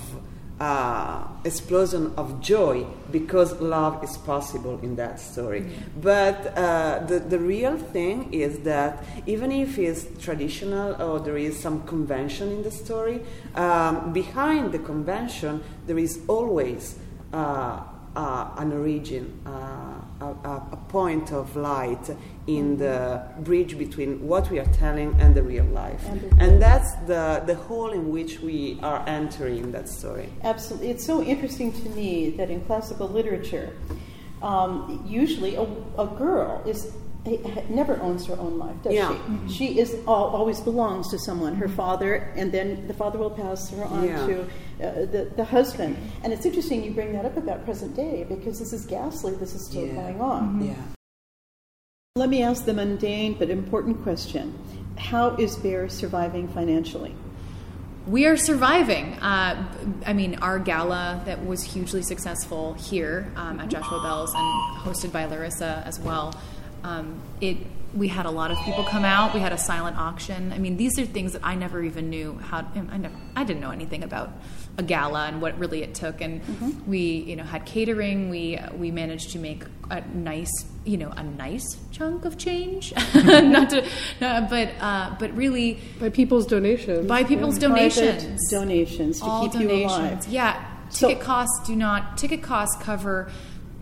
uh, 0.62 1.28
explosion 1.44 2.14
of 2.18 2.40
joy 2.40 2.86
because 3.10 3.60
love 3.60 4.04
is 4.04 4.16
possible 4.18 4.80
in 4.84 4.96
that 4.96 5.20
story. 5.20 5.66
But 6.00 6.56
uh, 6.56 7.04
the, 7.08 7.18
the 7.20 7.40
real 7.40 7.78
thing 7.80 8.32
is 8.32 8.60
that 8.60 9.04
even 9.26 9.52
if 9.52 9.80
it's 9.80 10.06
traditional 10.24 11.02
or 11.02 11.20
there 11.20 11.38
is 11.38 11.60
some 11.60 11.82
convention 11.88 12.52
in 12.52 12.62
the 12.62 12.70
story, 12.70 13.22
um, 13.56 14.14
behind 14.14 14.72
the 14.72 14.80
convention 14.80 15.64
there 15.88 15.98
is 15.98 16.20
always 16.28 17.00
uh, 17.34 17.42
uh, 17.42 17.84
an 18.16 18.74
origin, 18.74 19.42
uh, 19.46 19.50
a, 20.22 20.26
a, 20.26 20.68
a 20.74 20.78
point 20.90 21.32
of 21.32 21.56
light 21.56 22.10
in 22.48 22.78
the 22.78 23.24
bridge 23.40 23.78
between 23.78 24.28
what 24.28 24.50
we 24.50 24.60
are 24.60 24.72
telling 24.74 25.16
and 25.20 25.36
the 25.36 25.44
real 25.44 25.66
life. 25.66 26.04
And 26.08 26.42
And 26.42 26.62
that's 26.62 26.96
the, 27.08 27.44
the 27.46 27.56
hole 27.56 27.92
in 27.92 28.12
which 28.12 28.40
we 28.42 28.80
are 28.82 29.04
entering 29.08 29.72
that 29.72 29.88
story. 29.88 30.30
Absolutely. 30.44 30.90
It's 30.90 31.06
so 31.06 31.24
interesting 31.24 31.72
to 31.72 31.90
me 31.90 32.32
that 32.32 32.50
in 32.50 32.62
classical 32.62 33.08
literature, 33.08 33.74
um, 34.42 35.06
usually 35.08 35.56
a, 35.56 35.68
a 35.98 36.08
girl 36.08 36.64
is 36.66 36.94
never 37.70 38.00
owns 38.02 38.26
her 38.26 38.34
own 38.40 38.58
life, 38.58 38.76
does 38.84 38.94
Yeah. 38.94 39.16
she? 39.48 39.54
She 39.54 39.80
is 39.80 39.94
al- 40.08 40.32
always 40.34 40.60
belongs 40.60 41.10
to 41.12 41.20
someone, 41.20 41.56
her 41.56 41.68
father, 41.70 42.32
and 42.36 42.52
then 42.52 42.88
the 42.88 42.94
father 42.94 43.20
will 43.20 43.30
pass 43.30 43.70
her 43.70 43.84
on 43.86 44.04
Yeah. 44.06 44.26
to 44.28 44.42
uh, 44.42 44.46
the, 45.06 45.32
the 45.36 45.46
husband. 45.46 45.96
And 46.24 46.34
it's 46.34 46.46
interesting 46.46 46.84
you 46.84 46.92
bring 46.92 47.14
that 47.14 47.24
up 47.26 47.38
about 47.38 47.64
present 47.66 47.96
day 47.96 48.26
because 48.28 48.58
this 48.58 48.74
is 48.74 48.86
ghastly. 48.86 49.34
This 49.36 49.54
is 49.54 49.66
still 49.68 49.86
Yeah. 49.86 49.94
going 49.94 50.22
on. 50.22 50.66
Yeah. 50.66 50.74
Let 52.16 52.30
me 52.30 52.42
ask 52.44 52.66
the 52.66 52.74
mundane 52.74 53.36
but 53.38 53.50
important 53.50 54.02
question: 54.04 54.58
How 54.98 55.30
is 55.36 55.56
Bare 55.58 55.88
surviving 55.90 56.48
financially? 56.48 57.16
we 58.08 58.26
are 58.26 58.36
surviving. 58.36 59.14
Uh, 59.22 59.64
I 60.08 60.14
mean, 60.14 60.34
our 60.42 60.58
gala 60.58 61.22
that 61.26 61.46
was 61.46 61.62
hugely 61.62 62.02
successful 62.02 62.74
here 62.74 63.32
um, 63.36 63.60
at 63.60 63.70
Joshua 63.70 64.02
Bell's 64.02 64.34
and 64.36 64.80
hosted 64.80 65.12
by 65.12 65.26
Larissa 65.26 65.84
as 65.86 66.00
well. 66.00 66.34
Um, 66.84 67.22
it 67.40 67.58
we 67.94 68.08
had 68.08 68.26
a 68.26 68.32
lot 68.32 68.52
of 68.52 68.58
people 68.60 68.86
come 68.86 69.04
out. 69.04 69.34
We 69.34 69.42
had 69.42 69.52
a 69.52 69.58
silent 69.58 69.98
auction. 69.98 70.54
I 70.54 70.60
mean, 70.60 70.78
these 70.78 70.98
are 70.98 71.06
things 71.06 71.34
that 71.34 71.42
I 71.44 71.56
never 71.56 71.84
even 71.84 72.10
knew 72.10 72.38
how. 72.38 72.66
I 72.90 72.98
never, 72.98 73.14
I 73.36 73.44
didn't 73.44 73.60
know 73.62 73.72
anything 73.72 74.04
about 74.06 74.32
a 74.78 74.84
gala 74.84 75.26
and 75.28 75.42
what 75.42 75.60
really 75.60 75.84
it 75.84 75.94
took. 75.94 76.22
And 76.22 76.42
Mm-hmm. 76.42 76.90
we, 76.90 77.00
you 77.00 77.36
know, 77.36 77.44
had 77.44 77.66
catering. 77.66 78.30
We 78.30 78.58
we 78.78 78.92
managed 78.92 79.32
to 79.32 79.40
make 79.40 79.66
a 79.90 80.00
nice, 80.16 80.50
you 80.86 80.96
know, 80.96 81.10
a 81.10 81.22
nice 81.24 81.66
chunk 81.92 82.24
of 82.24 82.38
change. 82.38 82.94
Not 83.16 83.72
to, 83.72 83.86
no, 84.22 84.48
but 84.50 84.70
uh, 84.80 85.14
but 85.20 85.36
really 85.36 85.80
By 86.00 86.10
people's 86.12 86.46
donations. 86.46 87.08
by 87.08 87.26
people's 87.26 87.60
Private 87.60 87.76
donations. 87.76 88.50
donations 88.50 89.20
to 89.20 89.26
All 89.26 89.50
keep 89.50 89.60
you 89.62 89.70
alive. 89.70 90.00
donations. 90.02 90.28
Yeah. 90.30 90.66
So- 90.90 91.10
Ticket 91.10 91.24
costs 91.24 91.68
do 91.68 91.76
not. 91.76 92.18
Ticket 92.18 92.42
costs 92.42 92.82
cover 92.82 93.30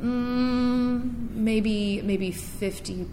mm, 0.01 1.31
maybe 1.33 2.01
maybe 2.03 2.31
50 2.31 3.07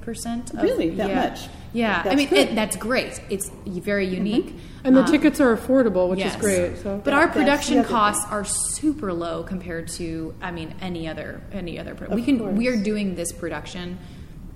percent. 0.00 0.50
Really? 0.54 0.90
That 0.90 1.08
yeah. 1.08 1.28
much? 1.28 1.48
Yeah. 1.72 2.00
I 2.00 2.02
That's 2.02 2.16
mean, 2.16 2.34
it, 2.34 2.54
that's 2.54 2.76
great. 2.76 3.20
It's 3.28 3.50
very 3.66 4.06
unique. 4.06 4.54
and 4.84 4.96
the 4.96 5.00
Um, 5.00 5.06
tickets 5.06 5.38
are 5.40 5.54
affordable, 5.56 6.08
which 6.08 6.18
yes. 6.20 6.34
is 6.34 6.40
great. 6.40 6.78
So 6.78 7.00
but 7.04 7.12
our 7.12 7.28
production 7.28 7.78
other 7.78 7.88
costs 7.88 8.24
are 8.30 8.44
super 8.44 9.12
low 9.12 9.42
compared 9.42 9.88
to, 9.98 10.34
I 10.40 10.50
mean, 10.50 10.74
any 10.80 11.06
other 11.06 11.42
any 11.52 11.78
other. 11.78 11.94
Pro- 11.94 12.14
we 12.14 12.22
can 12.22 12.38
course. 12.38 12.56
we 12.56 12.68
are 12.68 12.76
doing 12.82 13.14
this 13.16 13.32
production 13.32 13.98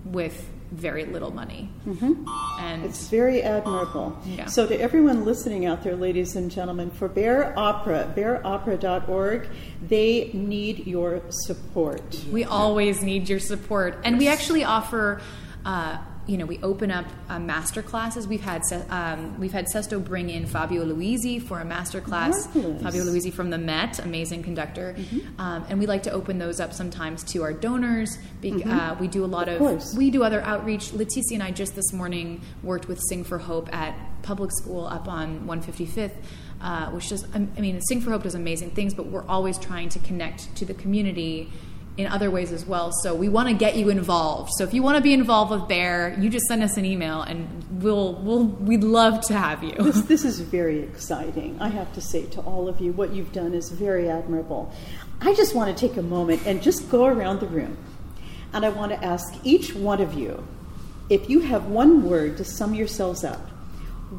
with 0.05 0.49
very 0.75 1.05
little 1.05 1.31
money, 1.31 1.71
and 2.61 2.85
It's 2.85 3.09
very 3.09 3.43
admirable. 3.43 4.19
Yeah. 4.27 4.47
So, 4.47 4.67
to 4.67 4.79
everyone 4.81 5.25
listening 5.25 5.67
out 5.67 5.83
there, 5.85 5.97
ladies 5.97 6.37
and 6.37 6.51
gentlemen, 6.51 6.91
for 6.91 7.09
Bare 7.09 7.57
Opera, 7.59 8.13
bareopera.org, 8.17 9.49
they 9.89 10.31
need 10.33 10.87
your 10.87 11.23
support. 11.31 12.21
We 12.31 12.45
always 12.45 13.03
need 13.03 13.29
your 13.29 13.41
support, 13.41 13.99
and 14.05 14.19
we 14.19 14.29
actually 14.29 14.65
offer. 14.65 15.21
Uh, 15.65 15.99
you 16.27 16.39
know, 16.39 16.47
we 16.47 16.59
open 16.63 16.91
up 16.91 17.05
uh, 17.29 17.39
master 17.39 17.83
classes. 17.83 18.27
We've 18.27 18.41
had 18.41 18.63
um, 18.91 19.39
we've 19.39 19.53
had 19.53 19.67
Sesto 19.67 20.03
bring 20.03 20.31
in 20.31 20.47
Fabio 20.47 20.85
Luisi 20.85 21.43
for 21.43 21.61
a 21.61 21.65
master 21.65 22.01
class. 22.01 22.47
Fabio 22.47 23.05
Luisi 23.05 23.33
from 23.33 23.51
the 23.51 23.59
Met, 23.59 23.99
amazing 23.99 24.43
conductor, 24.43 24.97
um, 25.39 25.65
and 25.69 25.79
we 25.79 25.87
like 25.87 26.03
to 26.05 26.11
open 26.11 26.39
those 26.39 26.61
up 26.61 26.73
sometimes 26.73 27.23
to 27.25 27.43
our 27.43 27.53
donors. 27.53 28.19
Be- 28.41 28.65
uh, 28.65 28.95
we 28.97 29.09
do 29.09 29.25
a 29.25 29.27
lot 29.27 29.49
Of 29.49 29.61
of, 29.61 29.97
we 29.97 30.11
do 30.11 30.23
other 30.23 30.41
outreach. 30.43 30.91
Leticia 30.93 31.33
and 31.35 31.43
I 31.43 31.51
just 31.51 31.75
this 31.75 31.93
morning 31.93 32.41
worked 32.63 32.89
with 32.89 33.01
Sing 33.09 33.25
for 33.25 33.39
Hope 33.39 33.73
at 33.75 33.95
public 34.23 34.51
school 34.53 34.87
up 34.87 35.09
on 35.09 35.47
155th. 35.47 36.13
Uh, 36.61 36.89
which 36.93 37.13
I 37.13 37.17
I 37.35 37.61
mean, 37.61 37.79
Sing 37.83 38.01
for 38.01 38.11
Hope 38.11 38.23
does 38.23 38.35
amazing 38.35 38.71
things, 38.71 38.95
but 38.95 39.07
we're 39.07 39.27
always 39.27 39.59
trying 39.59 39.91
to 39.91 39.99
connect 39.99 40.55
to 40.57 40.65
the 40.65 40.73
community 40.73 41.53
in 41.97 42.07
other 42.09 42.31
ways 42.31 42.51
as 42.51 42.67
well. 42.67 42.91
So 43.03 43.15
we 43.15 43.29
want 43.29 43.49
to 43.49 43.55
get 43.55 43.77
you 43.77 43.89
involved. 43.89 44.51
So 44.57 44.65
if 44.65 44.75
you 44.75 44.83
want 44.83 44.97
to 44.97 45.03
be 45.03 45.13
involved 45.13 45.51
with 45.53 45.69
Bare, 45.69 46.17
you 46.19 46.29
just 46.29 46.47
send 46.47 46.63
us 46.63 46.77
an 46.77 46.85
email, 46.85 47.23
and 47.23 47.83
we'll 47.83 48.15
we'll 48.15 48.45
we'd 48.45 48.85
love 48.85 49.21
to 49.27 49.35
have 49.35 49.63
you. 49.63 49.75
This, 49.79 50.03
this 50.15 50.25
is 50.25 50.41
very 50.41 50.81
exciting. 50.81 51.57
I 51.61 51.69
have 51.69 51.93
to 51.95 52.01
say 52.01 52.27
to 52.27 52.41
all 52.41 52.69
of 52.69 52.81
you, 52.81 52.93
what 52.93 53.13
you've 53.13 53.33
done 53.33 53.55
is 53.55 53.71
very 53.71 54.09
admirable. 54.09 54.73
I 55.21 55.35
just 55.35 55.55
want 55.55 55.77
to 55.77 55.89
take 55.89 55.97
a 55.97 56.03
moment 56.03 56.47
and 56.47 56.63
just 56.63 56.91
go 56.91 57.07
around 57.07 57.41
the 57.41 57.47
room. 57.47 57.77
And 58.53 58.65
I 58.65 58.69
want 58.69 58.93
to 58.93 59.05
ask 59.05 59.35
each 59.43 59.75
one 59.75 60.01
of 60.01 60.15
you 60.15 60.47
if 61.11 61.29
you 61.29 61.41
have 61.41 61.67
one 61.67 62.03
word 62.03 62.37
to 62.39 62.45
sum 62.45 62.75
yourselves 62.75 63.25
up, 63.25 63.51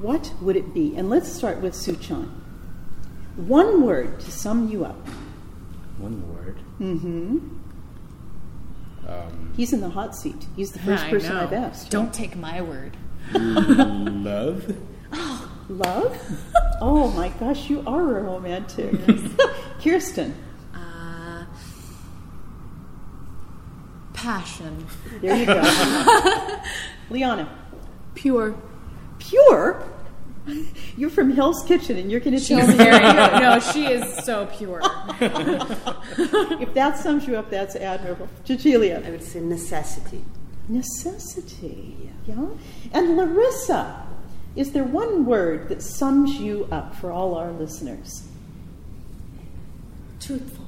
what 0.01 0.33
would 0.41 0.55
it 0.55 0.73
be? 0.73 0.95
And 0.95 1.09
let's 1.09 1.31
start 1.31 1.59
with 1.59 1.73
Suchan. 1.73 2.29
One 3.35 3.83
word 3.83 4.19
to 4.21 4.31
sum 4.31 4.69
you 4.69 4.85
up. 4.85 5.07
One 5.97 6.36
word. 6.36 6.58
Mm-hmm. 6.79 7.38
Um, 9.08 9.53
He's 9.55 9.71
in 9.71 9.81
the 9.81 9.89
hot 9.89 10.15
seat. 10.15 10.47
He's 10.55 10.71
the 10.71 10.79
first 10.79 11.03
I 11.05 11.10
person 11.12 11.36
know. 11.36 11.41
I've 11.43 11.53
asked. 11.53 11.89
Don't 11.91 12.13
take 12.13 12.36
my 12.36 12.62
word. 12.62 12.97
love. 13.34 14.75
Oh, 15.17 15.49
Love? 15.69 16.41
oh 16.81 17.10
my 17.12 17.29
gosh, 17.39 17.69
you 17.69 17.81
are 17.88 18.17
a 18.19 18.21
romantic. 18.23 18.93
Kirsten. 19.81 20.36
Uh, 20.75 21.45
passion. 24.13 24.86
There 25.21 25.36
you 25.38 25.45
go. 25.45 26.62
Liana. 27.10 27.49
pure. 28.13 28.55
Pure? 29.17 29.84
You're 30.97 31.10
from 31.10 31.31
Hell's 31.31 31.63
Kitchen 31.65 31.97
and 31.97 32.12
you're 32.12 32.19
going 32.19 32.38
to 32.38 32.39
She's 32.39 32.58
tell 32.58 32.67
me 32.67 32.73
very 32.75 32.99
no. 32.99 33.60
She 33.73 33.86
is 33.86 34.23
so 34.23 34.45
pure. 34.45 34.79
if 35.19 36.73
that 36.73 36.97
sums 36.97 37.27
you 37.27 37.38
up, 37.38 37.49
that's 37.49 37.75
admirable. 37.75 38.29
Cecilia. 38.43 39.03
I 39.05 39.12
would 39.12 39.23
say 39.23 39.39
necessity. 39.39 40.23
Necessity. 40.67 42.12
Yeah. 42.27 42.47
And 42.91 43.17
Larissa, 43.17 44.05
is 44.55 44.71
there 44.71 44.84
one 44.84 45.25
word 45.25 45.69
that 45.69 45.81
sums 45.81 46.36
you 46.36 46.67
up 46.71 46.95
for 46.95 47.12
all 47.12 47.36
our 47.36 47.51
listeners? 47.51 48.27
Truthful. 50.19 50.65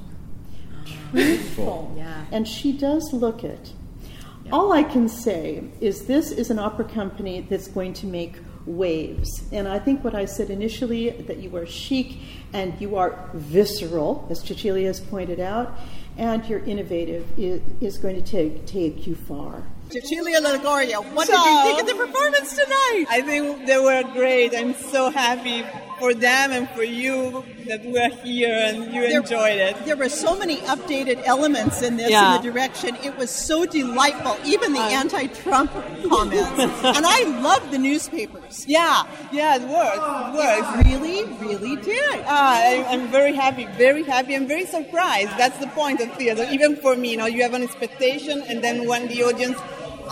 Truthful. 1.12 1.94
Yeah. 1.98 2.26
And 2.32 2.48
she 2.48 2.72
does 2.72 3.12
look 3.14 3.44
it. 3.44 3.74
All 4.52 4.72
I 4.72 4.84
can 4.84 5.10
say 5.10 5.64
is 5.82 6.06
this 6.06 6.32
is 6.32 6.50
an 6.50 6.60
opera 6.60 6.86
company 6.86 7.42
that's 7.42 7.68
going 7.68 7.94
to 7.94 8.06
make 8.06 8.38
waves. 8.68 9.44
And 9.52 9.68
I 9.68 9.80
think 9.80 10.04
what 10.04 10.14
I 10.14 10.26
said 10.26 10.50
initially 10.50 11.10
that 11.10 11.38
you 11.38 11.56
are 11.56 11.66
chic 11.66 12.18
and 12.54 12.80
you 12.80 12.96
are 12.98 13.30
visceral, 13.34 14.28
as 14.30 14.42
Cecilia 14.42 14.88
has 14.88 15.00
pointed 15.00 15.40
out, 15.40 15.74
and 16.18 16.46
you're 16.46 16.60
innovative 16.66 17.26
is, 17.38 17.62
is 17.82 17.98
going 17.98 18.16
to 18.16 18.22
take 18.22 18.66
take 18.66 19.08
you 19.08 19.16
far. 19.16 19.64
Cecilia 19.90 20.42
Ligorio, 20.42 21.02
what 21.14 21.28
So- 21.28 21.34
did 21.34 21.46
you 21.46 21.62
think 21.64 21.82
of 21.82 21.88
the 21.88 22.06
performance 22.06 22.56
tonight? 22.56 23.06
I 23.10 23.22
think 23.22 23.66
they 23.66 23.78
were 23.78 24.04
great. 24.14 24.54
I'm 24.56 24.74
so 24.74 25.10
happy 25.10 25.64
for 26.00 26.14
them 26.14 26.52
and 26.52 26.70
for 26.72 26.84
you 26.84 27.44
that 27.68 27.84
we're 27.84 28.10
here 28.24 28.54
and 28.68 28.94
you 28.94 29.02
There- 29.02 29.20
enjoyed 29.22 29.58
it. 29.58 29.76
There 29.86 29.96
were 29.98 30.10
so 30.10 30.36
many 30.36 30.58
updated 30.74 31.22
elements 31.26 31.82
in 31.82 31.98
this 31.98 32.10
Yeah. 32.12 32.36
in 32.36 32.42
the 32.42 32.52
direction. 32.52 32.98
It 33.04 33.18
was 33.18 33.32
so 33.32 33.66
delightful, 33.66 34.38
even 34.46 34.74
the 34.74 34.80
Uh, 34.80 35.02
anti-Trump 35.04 35.72
comments. 36.10 36.60
and 36.98 37.04
I 37.06 37.24
love 37.42 37.72
the 37.72 37.78
newspapers. 37.78 38.66
Yeah, 38.68 39.04
yeah, 39.32 39.56
it 39.56 39.64
works. 39.64 40.06
It 40.24 40.30
works. 40.44 40.68
It 40.80 40.86
really, 40.92 41.24
really 41.46 41.76
did. 41.78 42.20
Ah, 42.28 42.56
I, 42.58 42.86
I'm 42.90 43.08
very 43.08 43.34
happy, 43.34 43.66
very 43.78 44.04
happy. 44.04 44.36
I'm 44.36 44.48
very 44.48 44.66
surprised. 44.66 45.32
That's 45.38 45.58
the 45.58 45.68
point 45.68 46.00
of 46.02 46.12
theater. 46.16 46.46
Even 46.52 46.76
for 46.78 46.96
me, 46.96 47.12
you 47.12 47.18
know, 47.18 47.26
you 47.26 47.42
have 47.44 47.54
an 47.54 47.64
expectation, 47.64 48.44
and 48.48 48.64
then 48.64 48.86
when 48.88 49.08
the 49.08 49.24
audience 49.24 49.58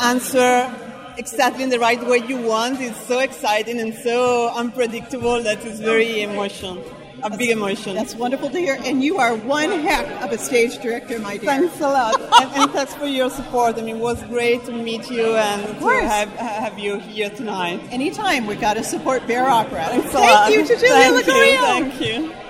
answer 0.04 0.69
exactly 1.17 1.63
in 1.63 1.69
the 1.69 1.80
right 1.80 2.01
way 2.06 2.17
you 2.17 2.38
want, 2.38 2.82
it's 2.82 2.99
so 3.08 3.19
exciting 3.19 3.80
and 3.80 3.93
so 3.93 4.49
unpredictable 4.56 5.41
that 5.43 5.63
it's 5.65 5.80
very 5.80 6.21
emotional, 6.21 6.84
a 7.23 7.36
big 7.36 7.49
emotion. 7.49 7.95
That's 7.95 8.15
wonderful 8.15 8.49
to 8.49 8.58
hear. 8.58 8.78
And 8.84 9.04
you 9.04 9.17
are 9.17 9.36
one 9.36 9.71
heck 9.71 10.08
of 10.23 10.32
a 10.32 10.38
stage 10.38 10.78
director, 10.80 11.19
my 11.19 11.38
dear. 11.38 11.45
Thanks 11.45 11.80
a 11.80 11.89
lot, 11.89 12.19
and, 12.19 12.51
and 12.54 12.71
thanks 12.71 12.93
for 12.95 13.08
your 13.08 13.30
support. 13.30 13.78
I 13.78 13.82
mean, 13.82 13.97
it 13.97 14.01
was 14.01 14.21
great 14.23 14.65
to 14.65 14.71
meet 14.71 15.10
you 15.10 15.36
and 15.36 15.80
to 15.80 16.08
have, 16.08 16.30
have 16.30 16.80
you 16.80 16.99
here 16.99 17.30
tonight. 17.30 17.82
Anytime 17.91 18.45
We've 18.45 18.62
got 18.62 18.75
to 18.75 18.84
support 18.84 19.25
Bare 19.28 19.49
Opera. 19.49 19.86
Thanks 19.86 20.10
a 20.10 20.12
Thank 20.12 20.32
lot. 20.32 20.51
you, 20.51 20.65
Cecilia 20.65 21.21
Thank 21.21 21.28
you, 21.28 21.34
thank 21.34 22.01
you. 22.01 22.44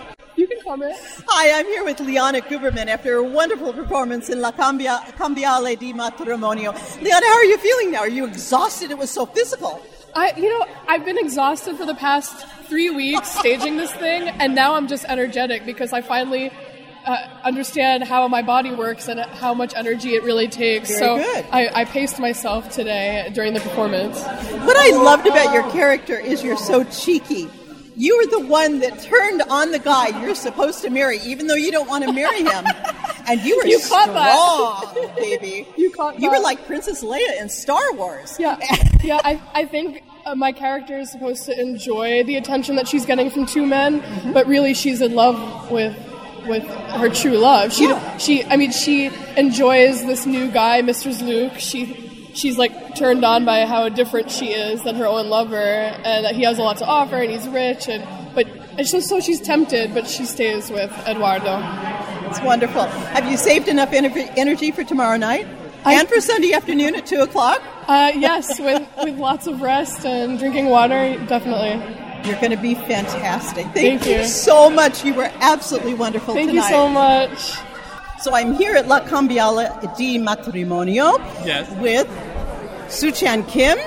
Hi, 0.68 1.60
I'm 1.60 1.66
here 1.68 1.84
with 1.84 2.00
Liana 2.00 2.42
Guberman 2.42 2.88
after 2.88 3.18
a 3.18 3.24
wonderful 3.24 3.72
performance 3.72 4.30
in 4.30 4.42
La 4.42 4.52
Cambia, 4.52 5.00
Cambiale 5.16 5.78
di 5.78 5.94
Matrimonio. 5.94 6.74
Liana, 7.04 7.26
how 7.28 7.34
are 7.36 7.46
you 7.46 7.58
feeling 7.60 7.92
now? 7.92 8.00
Are 8.00 8.10
you 8.10 8.26
exhausted? 8.26 8.90
It 8.90 8.98
was 8.98 9.12
so 9.12 9.28
physical. 9.28 9.80
I, 10.16 10.34
you 10.36 10.50
know, 10.50 10.66
I've 10.88 11.06
been 11.06 11.20
exhausted 11.20 11.78
for 11.78 11.86
the 11.86 11.94
past 11.94 12.48
three 12.68 12.90
weeks 12.90 13.38
staging 13.38 13.78
this 13.78 13.92
thing, 13.92 14.28
and 14.28 14.56
now 14.56 14.74
I'm 14.74 14.88
just 14.88 15.06
energetic 15.06 15.68
because 15.68 15.94
I 15.94 16.02
finally 16.02 16.52
uh, 17.06 17.28
understand 17.44 18.04
how 18.04 18.28
my 18.28 18.42
body 18.42 18.74
works 18.74 19.08
and 19.08 19.20
how 19.20 19.54
much 19.54 19.76
energy 19.76 20.16
it 20.16 20.24
really 20.24 20.48
takes. 20.48 20.90
Very 20.90 21.00
so 21.00 21.18
good. 21.18 21.46
I, 21.52 21.82
I 21.82 21.86
paced 21.86 22.20
myself 22.20 22.72
today 22.72 23.30
during 23.34 23.54
the 23.54 23.60
performance. 23.60 24.20
What 24.24 24.78
I 24.78 24.98
loved 24.98 25.28
about 25.28 25.54
your 25.54 25.70
character 25.70 26.18
is 26.18 26.44
you're 26.44 26.58
so 26.58 26.84
cheeky. 26.86 27.50
You 27.98 28.18
were 28.18 28.40
the 28.40 28.46
one 28.48 28.80
that 28.80 29.00
turned 29.02 29.42
on 29.44 29.72
the 29.72 29.80
guy 29.80 30.22
you're 30.22 30.36
supposed 30.36 30.82
to 30.84 30.90
marry, 30.90 31.20
even 31.20 31.48
though 31.48 31.56
you 31.56 31.72
don't 31.72 31.88
want 31.88 32.04
to 32.04 32.12
marry 32.14 32.44
him. 32.44 32.66
And 33.28 33.42
you 33.42 33.58
were 33.58 33.66
You 33.66 33.80
strong, 33.80 34.86
baby. 35.16 35.68
You 35.78 35.90
caught 35.90 36.20
You 36.20 36.30
were 36.30 36.40
like 36.40 36.64
Princess 36.68 37.04
Leia 37.04 37.42
in 37.42 37.50
Star 37.50 37.82
Wars. 37.94 38.36
Yeah, 38.38 38.58
yeah. 39.04 39.20
I, 39.24 39.42
I 39.56 39.66
think 39.66 40.04
uh, 40.28 40.36
my 40.36 40.52
character 40.52 41.00
is 41.00 41.12
supposed 41.12 41.44
to 41.46 41.60
enjoy 41.60 42.24
the 42.24 42.36
attention 42.36 42.76
that 42.76 42.88
she's 42.88 43.04
getting 43.04 43.32
from 43.32 43.48
two 43.48 43.66
men, 43.66 44.04
but 44.32 44.46
really 44.46 44.76
she's 44.76 45.02
in 45.02 45.16
love 45.16 45.72
with 45.72 45.98
with 46.48 46.64
her 47.02 47.10
true 47.10 47.38
love. 47.40 47.74
She 47.74 47.88
Yeah. 47.90 48.18
she 48.18 48.44
I 48.46 48.58
mean 48.58 48.70
she 48.72 49.10
enjoys 49.38 50.06
this 50.06 50.28
new 50.28 50.52
guy, 50.52 50.84
Mr. 50.84 51.12
Slook. 51.12 51.58
She 51.58 52.05
she's 52.36 52.58
like 52.58 52.96
turned 52.96 53.24
on 53.26 53.46
by 53.46 53.66
how 53.66 53.90
different 53.90 54.30
she 54.30 54.52
is 54.52 54.84
than 54.84 54.96
her 54.96 55.08
own 55.08 55.30
lover, 55.30 55.56
and 55.58 56.26
that 56.26 56.36
he 56.36 56.44
has 56.44 56.60
a 56.60 56.62
lot 56.62 56.78
to 56.78 56.86
offer, 56.86 57.16
and 57.16 57.32
he's 57.32 57.48
rich, 57.48 57.88
and 57.88 58.04
but 58.36 58.46
It's 58.78 58.92
just 58.92 59.08
so 59.08 59.22
she's 59.22 59.40
tempted, 59.40 59.94
but 59.94 60.06
she 60.08 60.26
stays 60.26 60.70
with 60.70 60.92
Eduardo. 61.08 61.60
It's 62.30 62.42
wonderful. 62.42 62.84
Have 62.84 63.30
you 63.32 63.38
saved 63.38 63.70
enough 63.70 63.94
energy 63.94 64.72
for 64.72 64.84
tomorrow 64.84 65.16
night 65.18 65.48
I- 65.86 65.94
and 65.94 66.10
for 66.10 66.20
Sunday 66.20 66.52
afternoon 66.54 66.96
at 66.96 67.06
two 67.06 67.22
o'clock? 67.22 67.62
Uh, 67.88 68.12
yes, 68.16 68.60
with, 68.60 68.86
with 69.04 69.18
lots 69.18 69.48
of 69.48 69.62
rest 69.62 70.06
and 70.06 70.38
drinking 70.40 70.66
water, 70.70 71.18
definitely. 71.28 71.80
You're 72.28 72.40
going 72.42 72.52
to 72.52 72.58
be 72.58 72.74
fantastic. 72.76 73.64
Thank, 73.68 74.02
Thank 74.02 74.06
you. 74.08 74.18
you. 74.18 74.26
so 74.26 74.70
much. 74.70 75.06
You 75.06 75.14
were 75.14 75.32
absolutely 75.40 75.94
wonderful 75.94 76.34
Thank 76.34 76.50
tonight. 76.50 76.64
you 76.68 76.70
so 76.76 76.90
much. 76.90 77.54
So 78.26 78.34
I'm 78.34 78.56
here 78.56 78.76
at 78.76 78.88
La 78.88 79.02
Cambiale 79.02 79.70
di 79.96 80.18
Matrimonio 80.18 81.20
Yes. 81.46 81.70
with 81.80 82.08
Suchan 82.88 83.48
Kim 83.48 83.78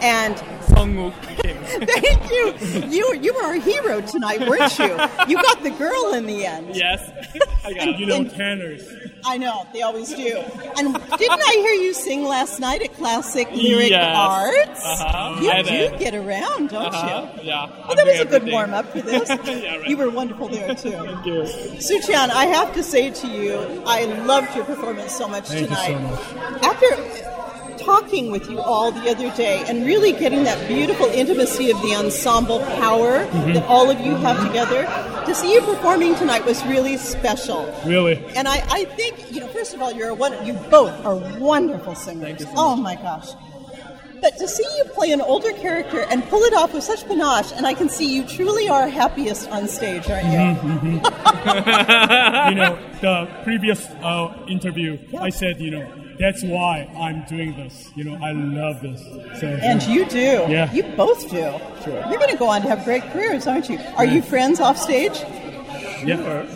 and 0.00 0.40
Songwook 0.80 1.14
Kim. 1.42 1.56
thank 1.86 2.30
you. 2.30 2.54
You 2.88 3.14
you 3.20 3.34
were 3.34 3.42
our 3.42 3.54
hero 3.54 4.00
tonight, 4.00 4.40
weren't 4.48 4.78
you? 4.78 4.86
You 5.28 5.36
got 5.42 5.62
the 5.62 5.70
girl 5.78 6.14
in 6.14 6.24
the 6.26 6.46
end. 6.46 6.74
yes. 6.74 7.10
I 7.64 7.74
got 7.74 7.98
You 7.98 8.06
know, 8.06 8.24
tenors. 8.24 8.82
I 9.24 9.36
know 9.36 9.66
they 9.74 9.82
always 9.82 10.08
do. 10.08 10.38
And 10.78 10.94
didn't 11.18 11.42
I 11.52 11.54
hear 11.64 11.74
you 11.74 11.92
sing 11.92 12.24
last 12.24 12.58
night 12.60 12.80
at 12.80 12.94
Classic 12.94 13.46
Lyric 13.52 13.90
Yes. 13.90 14.16
Arts? 14.16 14.80
Uh-huh. 14.82 15.40
You 15.42 15.50
I 15.50 15.62
do 15.62 15.68
did. 15.70 15.98
get 15.98 16.14
around, 16.14 16.70
don't 16.70 16.86
Uh-huh. 16.94 17.28
you? 17.36 17.42
Yeah. 17.48 17.66
Well, 17.86 17.96
that 17.96 18.06
was 18.06 18.20
a 18.20 18.24
good 18.24 18.46
warm 18.50 18.72
up 18.72 18.86
for 18.90 19.02
this. 19.02 19.28
Yeah, 19.44 19.76
right. 19.76 19.86
You 19.88 19.96
were 19.98 20.08
wonderful 20.08 20.48
there 20.48 20.74
too. 20.74 20.92
Thank 20.92 21.26
you. 21.26 21.42
Suchan, 21.88 22.30
I 22.30 22.46
have 22.46 22.72
to 22.74 22.82
say 22.82 23.10
to 23.10 23.26
you, 23.28 23.82
I 23.86 24.06
loved 24.24 24.56
your 24.56 24.64
performance 24.64 25.12
so 25.12 25.28
much 25.28 25.48
Thank 25.48 25.68
you 25.68 25.76
so 25.76 25.84
tonight. 25.84 26.02
much. 26.02 26.62
After 26.64 26.86
talking 27.84 28.30
with 28.30 28.48
you 28.50 28.60
all 28.60 28.92
the 28.92 29.08
other 29.10 29.30
day 29.36 29.64
and 29.66 29.84
really 29.84 30.12
getting 30.12 30.44
that 30.44 30.68
beautiful 30.68 31.06
intimacy 31.06 31.70
of 31.70 31.80
the 31.82 31.94
ensemble 31.94 32.60
power 32.60 33.26
Mm-hmm. 33.30 33.52
that 33.54 33.64
all 33.66 33.90
of 33.90 34.00
you 34.00 34.14
have 34.16 34.44
together, 34.46 34.84
to 35.26 35.34
see 35.34 35.52
you 35.52 35.60
performing 35.62 36.14
tonight 36.16 36.44
was 36.44 36.64
really 36.66 36.96
special. 36.96 37.72
Really? 37.86 38.22
And 38.36 38.48
I, 38.48 38.56
I 38.70 38.84
think, 38.96 39.32
you 39.32 39.40
know, 39.40 39.48
first 39.48 39.72
of 39.74 39.80
all, 39.80 39.92
you're 39.92 40.08
a 40.08 40.14
one, 40.14 40.32
you 40.46 40.54
both 40.70 40.92
are 41.04 41.16
wonderful 41.38 41.94
singers. 41.94 42.44
oh 42.56 42.76
my 42.76 42.96
gosh. 42.96 43.28
But 44.20 44.36
to 44.38 44.48
see 44.48 44.64
you 44.76 44.84
play 44.84 45.12
an 45.12 45.20
older 45.20 45.52
character 45.52 46.00
and 46.10 46.22
pull 46.28 46.42
it 46.42 46.54
off 46.54 46.74
with 46.74 46.84
such 46.84 47.06
panache, 47.06 47.52
and 47.52 47.66
I 47.66 47.74
can 47.74 47.88
see 47.88 48.14
you 48.14 48.24
truly 48.24 48.68
are 48.68 48.88
happiest 48.88 49.48
on 49.50 49.66
stage, 49.68 50.08
aren't 50.10 50.26
you? 50.26 50.38
Mm-hmm. 50.38 50.94
you 52.50 52.54
know, 52.54 52.78
the 53.00 53.28
previous 53.44 53.86
uh, 54.02 54.34
interview, 54.48 54.98
I 55.18 55.30
said, 55.30 55.60
you 55.60 55.70
know, 55.70 55.92
that's 56.18 56.44
why 56.44 56.90
I'm 56.98 57.24
doing 57.24 57.56
this. 57.56 57.90
You 57.96 58.04
know, 58.04 58.18
I 58.22 58.32
love 58.32 58.82
this. 58.82 59.00
So 59.40 59.46
And 59.46 59.82
you 59.84 60.04
do. 60.04 60.44
Yeah. 60.48 60.70
You 60.70 60.82
both 60.82 61.22
do. 61.30 61.58
Sure. 61.82 62.04
You're 62.10 62.18
going 62.18 62.30
to 62.30 62.36
go 62.36 62.48
on 62.48 62.60
to 62.62 62.68
have 62.68 62.84
great 62.84 63.02
careers, 63.04 63.46
aren't 63.46 63.70
you? 63.70 63.78
Are 63.96 64.04
you 64.04 64.20
friends 64.20 64.60
off 64.60 64.76
stage? 64.76 65.18
yeah. 66.04 66.46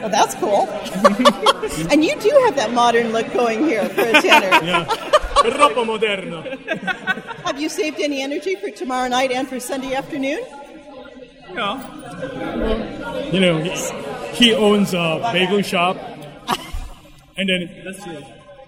Well, 0.00 0.08
that's 0.08 0.34
cool. 0.36 0.68
and 1.90 2.04
you 2.04 2.18
do 2.20 2.30
have 2.44 2.56
that 2.56 2.72
modern 2.72 3.12
look 3.12 3.30
going 3.32 3.66
here 3.66 3.88
for 3.88 4.02
a 4.02 4.22
tenor. 4.22 4.60
Yeah. 4.62 5.18
Troppo 5.50 5.84
moderno. 5.84 6.42
Have 7.44 7.60
you 7.60 7.68
saved 7.68 8.00
any 8.00 8.22
energy 8.22 8.54
for 8.56 8.70
tomorrow 8.70 9.08
night 9.08 9.30
and 9.32 9.48
for 9.48 9.58
Sunday 9.60 9.94
afternoon? 9.94 10.40
Yeah. 11.52 13.30
You 13.32 13.40
know, 13.40 13.58
he, 13.58 13.70
he 14.34 14.54
owns 14.54 14.94
a 14.94 15.30
bagel 15.32 15.62
shop, 15.62 15.96
and 17.36 17.48
then 17.48 17.68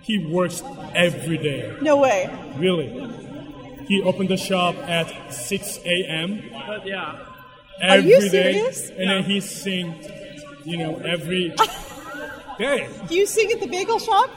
he 0.03 0.19
works 0.27 0.63
every 0.95 1.39
day. 1.39 1.77
No 1.81 1.97
way. 1.97 2.29
Really. 2.57 2.89
He 3.89 4.03
opened 4.03 4.31
the 4.31 4.37
shop 4.37 4.75
at 4.89 5.33
6 5.33 5.79
a.m. 5.85 6.43
But 6.67 6.87
yeah. 6.87 7.19
Are 7.83 7.99
you 7.99 8.17
every 8.17 8.29
day, 8.29 8.53
serious? 8.53 8.91
and 8.91 9.11
then 9.11 9.25
he 9.25 9.41
sings, 9.41 10.07
you 10.65 10.77
know, 10.79 10.97
every 10.99 11.55
day. 12.59 12.89
Do 13.09 13.15
you 13.15 13.27
sing 13.27 13.51
at 13.53 13.61
the 13.61 13.67
bagel 13.67 13.99
shop? 13.99 14.31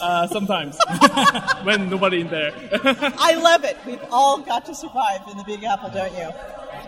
Uh, 0.00 0.26
sometimes. 0.26 0.78
when 1.62 1.88
nobody 1.90 2.20
in 2.20 2.28
there. 2.28 2.52
I 3.18 3.34
love 3.34 3.64
it. 3.64 3.76
We've 3.86 4.04
all 4.10 4.38
got 4.38 4.66
to 4.66 4.74
survive 4.74 5.20
in 5.30 5.36
the 5.36 5.44
Big 5.44 5.64
Apple, 5.64 5.90
don't 5.90 6.12
you? 6.14 6.30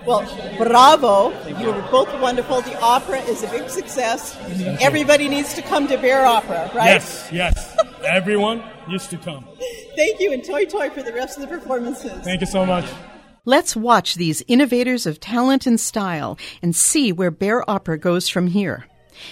Well, 0.06 0.22
bravo. 0.58 1.30
You 1.46 1.68
were 1.68 1.88
both 1.90 2.08
wonderful. 2.20 2.60
The 2.62 2.78
opera 2.80 3.20
is 3.20 3.42
a 3.42 3.48
big 3.48 3.68
success. 3.70 4.36
Everybody 4.80 5.28
needs 5.28 5.54
to 5.54 5.62
come 5.62 5.86
to 5.88 5.96
Bare 5.96 6.26
Opera, 6.26 6.70
right? 6.74 6.86
Yes, 6.86 7.28
yes. 7.32 7.76
Everyone 8.04 8.62
used 8.88 9.10
to 9.10 9.16
come. 9.16 9.46
Thank 9.96 10.20
you, 10.20 10.32
and 10.32 10.44
Toy 10.44 10.64
Toy 10.64 10.90
for 10.90 11.02
the 11.02 11.12
rest 11.12 11.38
of 11.38 11.42
the 11.42 11.48
performances. 11.48 12.20
Thank 12.22 12.40
you 12.40 12.46
so 12.46 12.66
much. 12.66 12.86
Let's 13.44 13.74
watch 13.76 14.14
these 14.14 14.42
innovators 14.46 15.06
of 15.06 15.20
talent 15.20 15.66
and 15.66 15.78
style 15.78 16.38
and 16.62 16.74
see 16.74 17.12
where 17.12 17.30
Bare 17.30 17.68
Opera 17.68 17.98
goes 17.98 18.28
from 18.28 18.48
here. 18.48 18.86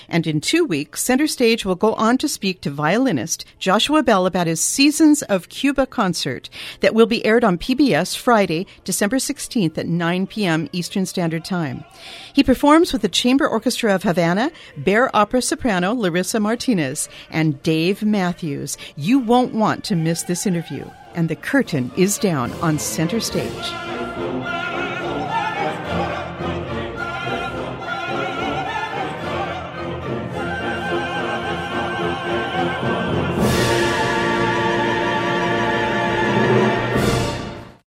And 0.09 0.26
in 0.26 0.40
two 0.40 0.64
weeks, 0.64 1.03
Center 1.03 1.26
Stage 1.26 1.64
will 1.64 1.74
go 1.74 1.94
on 1.94 2.18
to 2.18 2.29
speak 2.29 2.61
to 2.62 2.70
violinist 2.70 3.44
Joshua 3.59 4.03
Bell 4.03 4.26
about 4.26 4.46
his 4.46 4.61
Seasons 4.61 5.22
of 5.22 5.48
Cuba 5.48 5.87
concert 5.87 6.50
that 6.81 6.94
will 6.94 7.07
be 7.07 7.24
aired 7.24 7.44
on 7.44 7.59
PBS 7.59 8.16
Friday, 8.16 8.66
December 8.85 9.16
16th 9.16 9.76
at 9.79 9.87
9 9.87 10.26
p.m. 10.26 10.68
Eastern 10.72 11.07
Standard 11.07 11.44
Time. 11.44 11.85
He 12.33 12.42
performs 12.42 12.92
with 12.92 13.03
the 13.03 13.09
Chamber 13.09 13.46
Orchestra 13.46 13.94
of 13.94 14.03
Havana, 14.03 14.50
Bare 14.76 15.14
Opera 15.14 15.42
soprano 15.42 15.94
Larissa 15.94 16.40
Martinez, 16.40 17.09
and 17.31 17.62
Dave 17.62 18.03
Matthews. 18.03 18.76
You 18.96 19.18
won't 19.18 19.55
want 19.55 19.85
to 19.85 19.96
miss 19.96 20.22
this 20.22 20.46
interview. 20.46 20.88
And 21.14 21.29
the 21.29 21.37
curtain 21.37 21.90
is 21.96 22.18
down 22.18 22.53
on 22.62 22.79
Center 22.79 23.20
Stage. 23.20 24.69